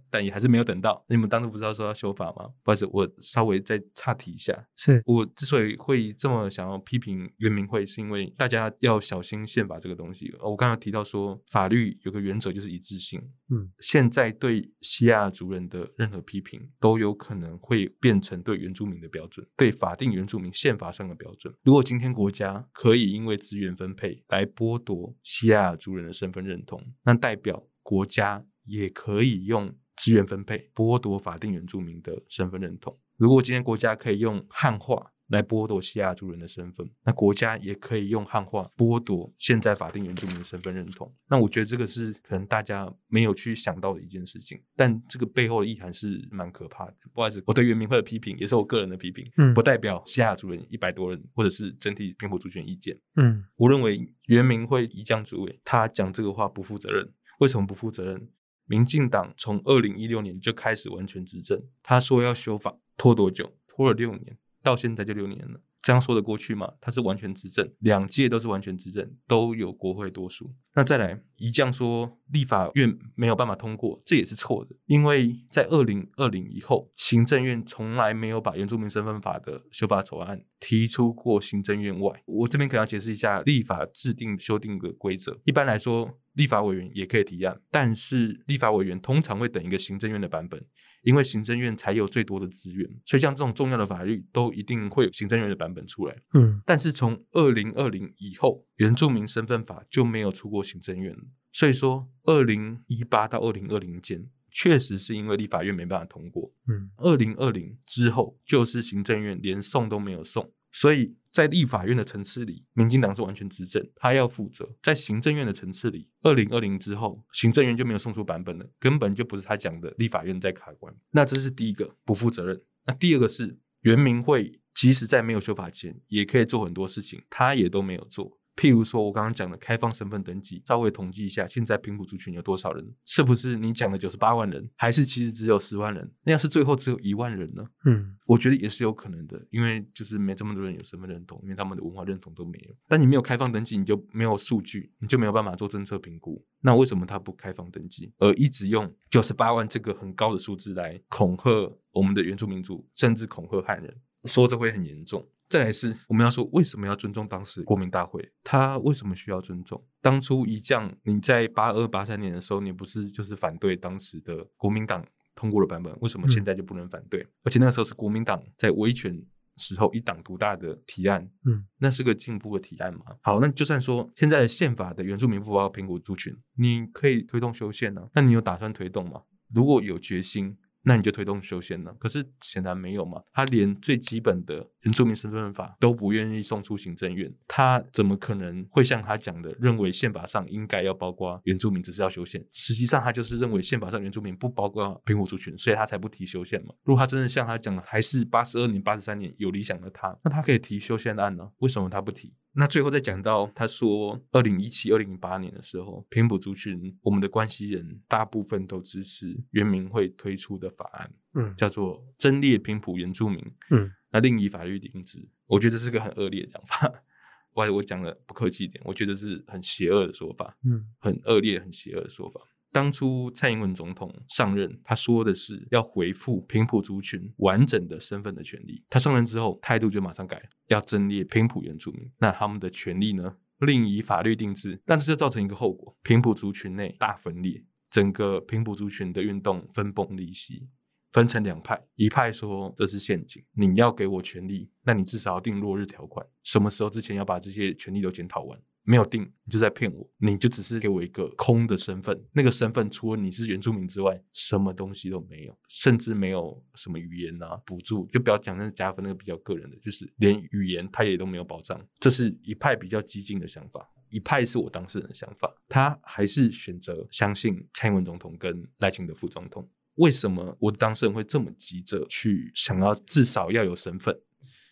[0.09, 1.05] 但也还是没有等到。
[1.07, 2.49] 你们当初不知道说要修法吗？
[2.63, 4.67] 不好意思，我稍微再岔题一下。
[4.75, 10.33] 是我之所以会这么想要批评原民会，是因为大家要小心宪法这个东西。
[10.41, 13.21] 我刚刚提到说，法律有个原则就是一致性。
[13.51, 21.53] 嗯，现在对西亚族人的任何批评，都有可能会变成对原住民的标准，对法定原住民宪法上的标准。
[21.61, 32.97] 如果今天国家可以因为资源分配，来剥夺西亚族人的身份认同，那代表国家也可以用资源分配剥夺法定原住民的身份认同。
[33.17, 35.11] 如果今天国家可以用汉化。
[35.29, 41.11] 来剥夺西亚族人的身份，那国家也可以用汉化剥夺现在法定原住民的身份认同。
[41.27, 46.95] 那我觉得这个是可能大家没有去想到的一件事情，但这个背后的意涵是蛮可怕的。
[47.13, 52.95] 不好意思，我对原民会的批评也是我个人的批评，嗯，不代表西亚族人一百多人或者是整体平埔族群意见。
[53.15, 57.11] 嗯，我认为原民会一将主委他讲这个话不负责任。
[57.39, 58.29] 为什么不负责任？
[58.67, 63.51] 民进党从二零一六年就开始完全执政，他说要修法，拖多久？
[63.67, 64.37] 拖了六年。
[64.65, 66.73] 到现在就六年了，这样说得过去吗？
[66.81, 70.51] 他是完全执政，两届都是完全执政，都有国会多数。
[70.73, 82.23] 那再来，一将说立法院没有办法通过，这也是错的，因为在二零二零以后，行政院从来没有把原住民身份法的修法草案提出过行政院外。
[82.25, 85.39] 我这边可能要解释一下立法制定修订的规则。
[85.45, 86.17] 一般来说。
[86.35, 90.61] 立法委员也可以提案，但是立法委员通常会等一个行政院的版本，
[91.05, 96.15] 因为行政院才有最多的资源，所以像这种重要的法律都一定会有行政院的版本出来。
[96.33, 101.15] 嗯，但是从二零二零以后，原住民身份法就没有出过行政院
[101.53, 106.51] 所以说二零一八到二零二零间，确实是因为立法院没办法通过。
[106.67, 110.51] 嗯，二零二零之后就是行政院连送都没有送。
[110.75, 120.93] 所以在立法院的层次里，民进党是完全执政，他要负责；在行政院的层次里，二零二零之后，行政院就没有送出版本了，根本就不是他讲的立法院在卡关。
[121.11, 122.61] 那这是第一个不负责任。
[122.85, 128.37] 那第二个是，原民会即使在没有修法前，也可以做很多事情，他也都没有做。
[128.55, 132.95] 譬如说，我刚刚讲的开放身份登记，稍微统计一下，现在平埔族群有多少人？
[133.05, 136.09] 是不是你讲的九十八万人，还是其实只有十万人？
[136.23, 137.67] 那要是最后只有一万人呢？
[137.85, 142.73] 嗯，我觉得也是有可能的，因为就是没这么多人有身份认同，因为他们的文化认同都没有。
[142.87, 146.41] 但你没有开放登记，你就没有数据，你就没有办法做政策评估。
[146.61, 151.51] 那为什么他不开放登记，而一直用九十八万这个很高的数字来恐吓
[151.91, 153.93] 我们的原住民族，甚至恐吓汉人，
[154.23, 155.27] 说这会很严重？
[155.47, 158.31] 再来是，我们要说为什么要尊重当时国民大会？
[158.43, 159.83] 他为什么需要尊重？
[160.01, 165.95] 当初一将你在八二八三年的时候，你不是就是反对当时的国民党通过的版本？
[166.01, 167.25] 为什么现在就不能反对？
[167.43, 169.15] 而且那时候是国民党在威权
[169.57, 173.05] 时候一党独大的提案，嗯，那是个进步的提案嘛？
[173.21, 178.09] 好，那就算说现在的宪法的原住民不包括平谷族群，你可以推动修宪呢？
[178.15, 179.21] 那你有打算推动吗？
[179.53, 180.57] 如果有决心。
[180.87, 183.19] 那你就推动修宪了，可是显然没有嘛。
[183.33, 192.45] 他连最基本的原住民身份法都不愿意送出行政院，他怎么可能会像他讲的，认为宪法上应该要包括原住民，只是要修宪？
[192.51, 196.73] 实际上他就是认为宪法上原住民不包括平埔族群，所以他才不提修宪嘛。
[196.83, 201.49] 如果他真的像他讲的，还是八十二年、八十三年有理想的他，那他可以提修宪案呢？
[201.57, 202.31] 为什么他不提？
[202.57, 215.27] 那最后再讲到，他说，二零一七、二零一八年的时候，平埔族群我们的关系人大部分都支持原民会推出的法案，嗯，叫做增列平埔原住民，嗯，那另以法律定制。
[215.47, 216.91] 我觉得是个很恶劣的讲法，
[217.53, 222.39] 我我讲的不客气一点，我觉得是很邪恶的说法，嗯，很恶劣、很邪恶的说法。
[222.75, 228.83] 当初蔡英文总统上任，他说的是要回复平埔族群完整的身份的权利。
[228.89, 232.11] 他上任之后，态度就马上改，要增列平埔原住民。
[232.19, 234.77] 那他们的权利呢，另以法律定制。
[234.85, 240.67] 但是这造成一个后果：平埔族群内大分裂，整个平埔族群的运动分崩离析，
[241.13, 241.81] 分成两派。
[241.95, 248.59] 一派说这是陷阱，你要给我权利，那你至少要定落日条款，什么时候之前要把这些权利都检讨完。
[248.85, 263.89] 没有定，你就在骗我，你就只是给我一个空的身份，那个身份除了你是原住民之外，什么东西都没有，甚至没有什么语言啊补助，就不要讲那个加分那个比较个人的，就是连语言他也都没有保障，这是一派比较激进的想法。
[264.11, 269.67] 一派是我当事人的想法，他还是选择相信蔡英文总统跟赖清德副总统。
[269.95, 274.15] 为什么我当事人会这么急着去想要至少要有身份？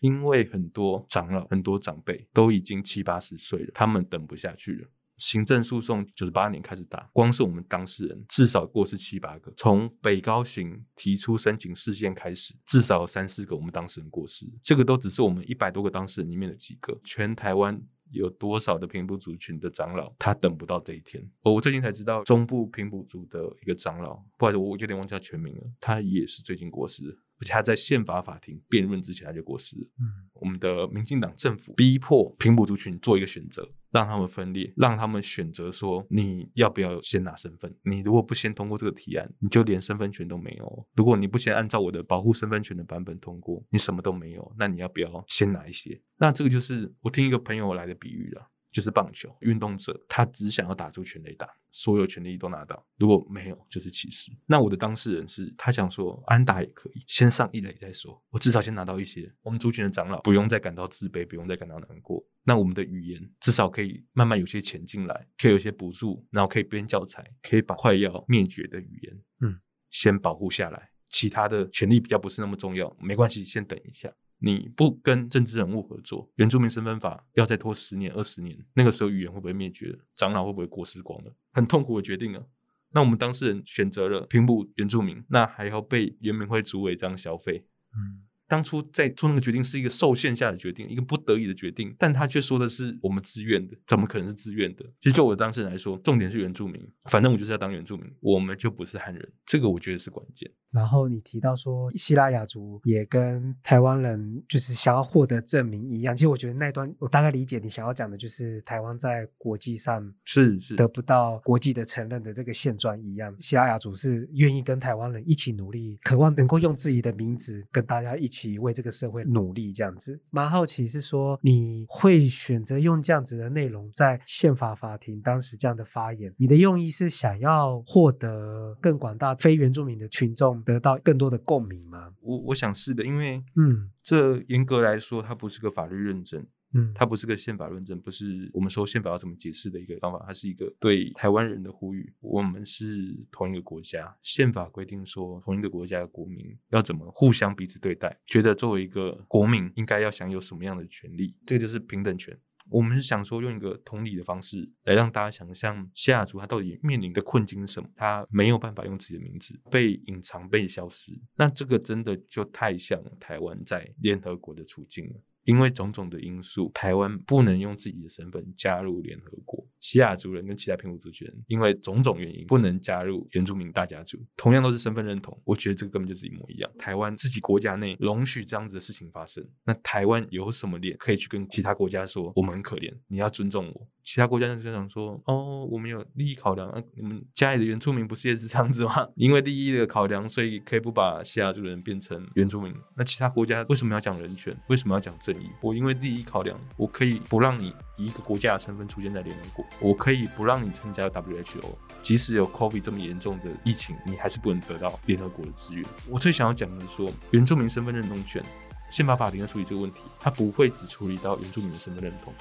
[0.04, 4.88] 因为很多长老、很多长辈都已经七八十岁了，他们等不下去了。
[5.16, 9.50] 行政诉讼九十八年开始打，光是我们当事人至少过世七八个。
[9.56, 14.44] 从北高行提出申请事件开始，至少三四个我们当事人过世。
[14.62, 17.80] 这个都只是我们一百多个当事人里面的几个，全台湾。
[18.10, 21.26] 有多少的平埔族群的长老，他等不到这一天。
[21.42, 25.62] 我最近才知道，中部平埔族的一个长老，不好意思，我有点忘记他全名了。
[25.80, 27.18] 他也是最近过世，
[27.52, 29.86] 他在宪法法庭辩论之前他就过世了。
[30.00, 33.68] 嗯，我们的民进党政府逼迫平埔族群做一个选择。
[33.90, 37.72] 让他们分裂，让他们选择说你要不要先拿身份？
[37.84, 40.86] 你如果不先通过这个提案，你就连身份权都没有。
[40.96, 44.52] 如果你不先按照我的保护身份权的版本通过，你什么都没有。
[44.58, 45.96] 那你要不要先拿一些？
[46.18, 48.44] 那这个就是我听一个朋友来的比喻了。
[48.74, 52.84] 就是棒球运动者，他只想要打出全垒打，所有权利都拿到。
[52.98, 54.32] 如果没有，就是歧视。
[54.46, 58.20] 那我的当事人是他想说，安打也可以，先上一垒再说。
[58.30, 59.32] 我至少先拿到一些。
[59.42, 62.20] 我们族群的长老不用再感到自卑，不用再感到难过。
[62.42, 69.60] 那我们的语言至少可以慢慢有些钱进来，可以有些补助，然后可以编教材，可以把快要灭绝的语言，嗯，
[69.90, 70.90] 先保护下来。
[71.10, 74.12] 其他的权利比较不是那么重要，没关系，先等一下。
[74.44, 79.98] 你不跟政治人物合作，原住民身份法要再拖十年、二十年，那个时候语言会不会灭绝？
[80.14, 81.34] 长老会不会过世光了？
[81.52, 82.44] 很痛苦的决定啊！
[82.92, 87.64] 那我们当事人选择了平埔原住民，那还要被原民会主委这样消费？
[87.96, 88.23] 嗯。
[88.46, 94.84] 当初在做那个决定是一个受限下的决定，一个不得已的决定，但他却说的是我们自愿的，怎么可能是自愿的？
[95.00, 100.50] 其实就我当事人来说，重点是原住民，反正我就是要当原住民，我们就不是汉人，这个我觉得是关键。
[100.70, 118.33] 然后你提到说希腊雅族也跟台湾人就是想要获得证明一样，其实我觉得那段我大概理解你想要讲的就是台湾在国际上是是得不到国际的承认的这个现状一样，希腊雅族是愿意跟台湾人一起努力，渴望能够用自己的名字跟大家一起。
[118.58, 132.10] 为这个社会努力，这样子蛮好奇，是说你会选择用这样子的内容在宪法法庭当时这样的发言，你的用意是想要获得更广大非原住民的群众得到更多的共鸣吗？
[132.20, 136.46] 我我想是的，因为嗯，这严格来说，它不是个法律认证。
[136.74, 142.12] 嗯，它不是个宪法论证，不是我们说宪法要怎么解释的一个方法，它是一个对台湾人的呼吁。
[142.20, 152.36] 我们是同一个国家，宪法规定说同一个国家的国民要怎么互相彼此对待，觉得作为一个国民应该要享有什么样的权利，这个就是平等权。
[152.70, 165.22] 我们是想说用一个同理的方式来让大家想象西雅族他到底面临的困境是什么，他没有办法用自己的名字被隐藏、被消失，那这个真的就太像台湾在联合国的处境了。
[165.44, 169.43] 因为种种的因素，台湾不能用自己的身份加入联合国。
[169.84, 176.70] 西亚族人跟其他平埔族群，因为种种原因不能加入原住民大家族，同样都是身份认同，我觉得这个根本就是一模一样。
[176.78, 183.86] 台湾自己国家内容许这样子的事情发生，那台湾有什么脸可以去跟其他国家说我们很可怜，你要尊重我？
[184.02, 189.06] 其他国家就想说，哦，我们有利益考量，啊，你们家里的原住民不是也是这样子吗？
[189.16, 192.74] 因为利益的考量，所以可以不把西亚族人变成原住民。
[192.96, 194.54] 那其他国家为什么要讲人权？
[194.68, 195.48] 为什么要讲正义？
[195.62, 197.74] 我因为利益考量，我可以不让你。
[197.96, 201.64] 以一个国家的身份出现在联合国，我可以不让你参加 WHO，
[202.02, 205.84] 即使有 COVID 这么严重的疫情，你还是不能得到联合国的资源。
[206.08, 208.42] 我最想要讲的是说，原住民身份认同权，
[208.90, 212.32] 宪法法庭要处理这个问题，它不会只处理到原住民的身份认同。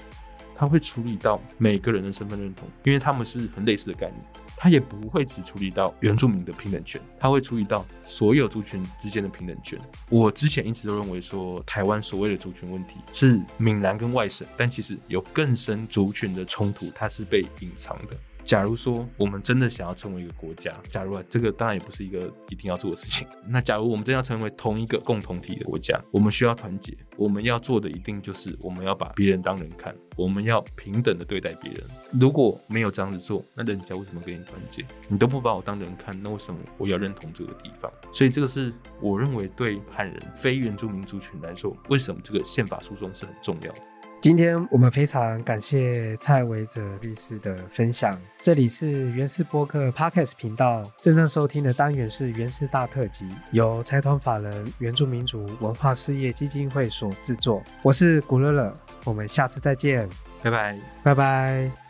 [0.55, 4.21] 他会处理到每个人的身份认同，因为他们是很类似的概念。
[4.63, 9.77] 他也不会只处理到原住民的平等权，他会处理到所有族群之间的平等权。
[10.07, 18.15] 我之前一直都认为说，台湾所谓的族群问题是闽南跟外省，但其实有更深族群的冲突，它是被隐藏的。
[18.45, 23.27] 假如说我们真的想要成为一个国家，假如啊，这个当然也不是一个一定要做的事情。
[23.47, 26.95] 那假如我们真要成为同一个共同体的国家，我们需要团结。
[27.15, 31.83] 我们要做的一定就是我们要把别人当人看，我们要平等的对待别人。
[32.19, 34.83] 如果没有这样子做，那人家为什么跟你团结？
[35.07, 37.91] 你都不把我当人看，那为什么我要认同这个地方？
[38.11, 43.81] 所以这个是我认为对汉人非原住民族群来说，为什么这个宪法诉讼是很重要的。
[44.23, 48.17] 今天我们非常感谢蔡维哲律师的分享。
[48.41, 57.61] 这里是原始播客 Podcast 频道，正在收听的单元是原始大特辑，由财团法人原住民族文化事业基金会所制作。
[57.81, 60.07] 我是古乐乐，我们下次再见。
[60.41, 61.82] 拜拜，拜拜。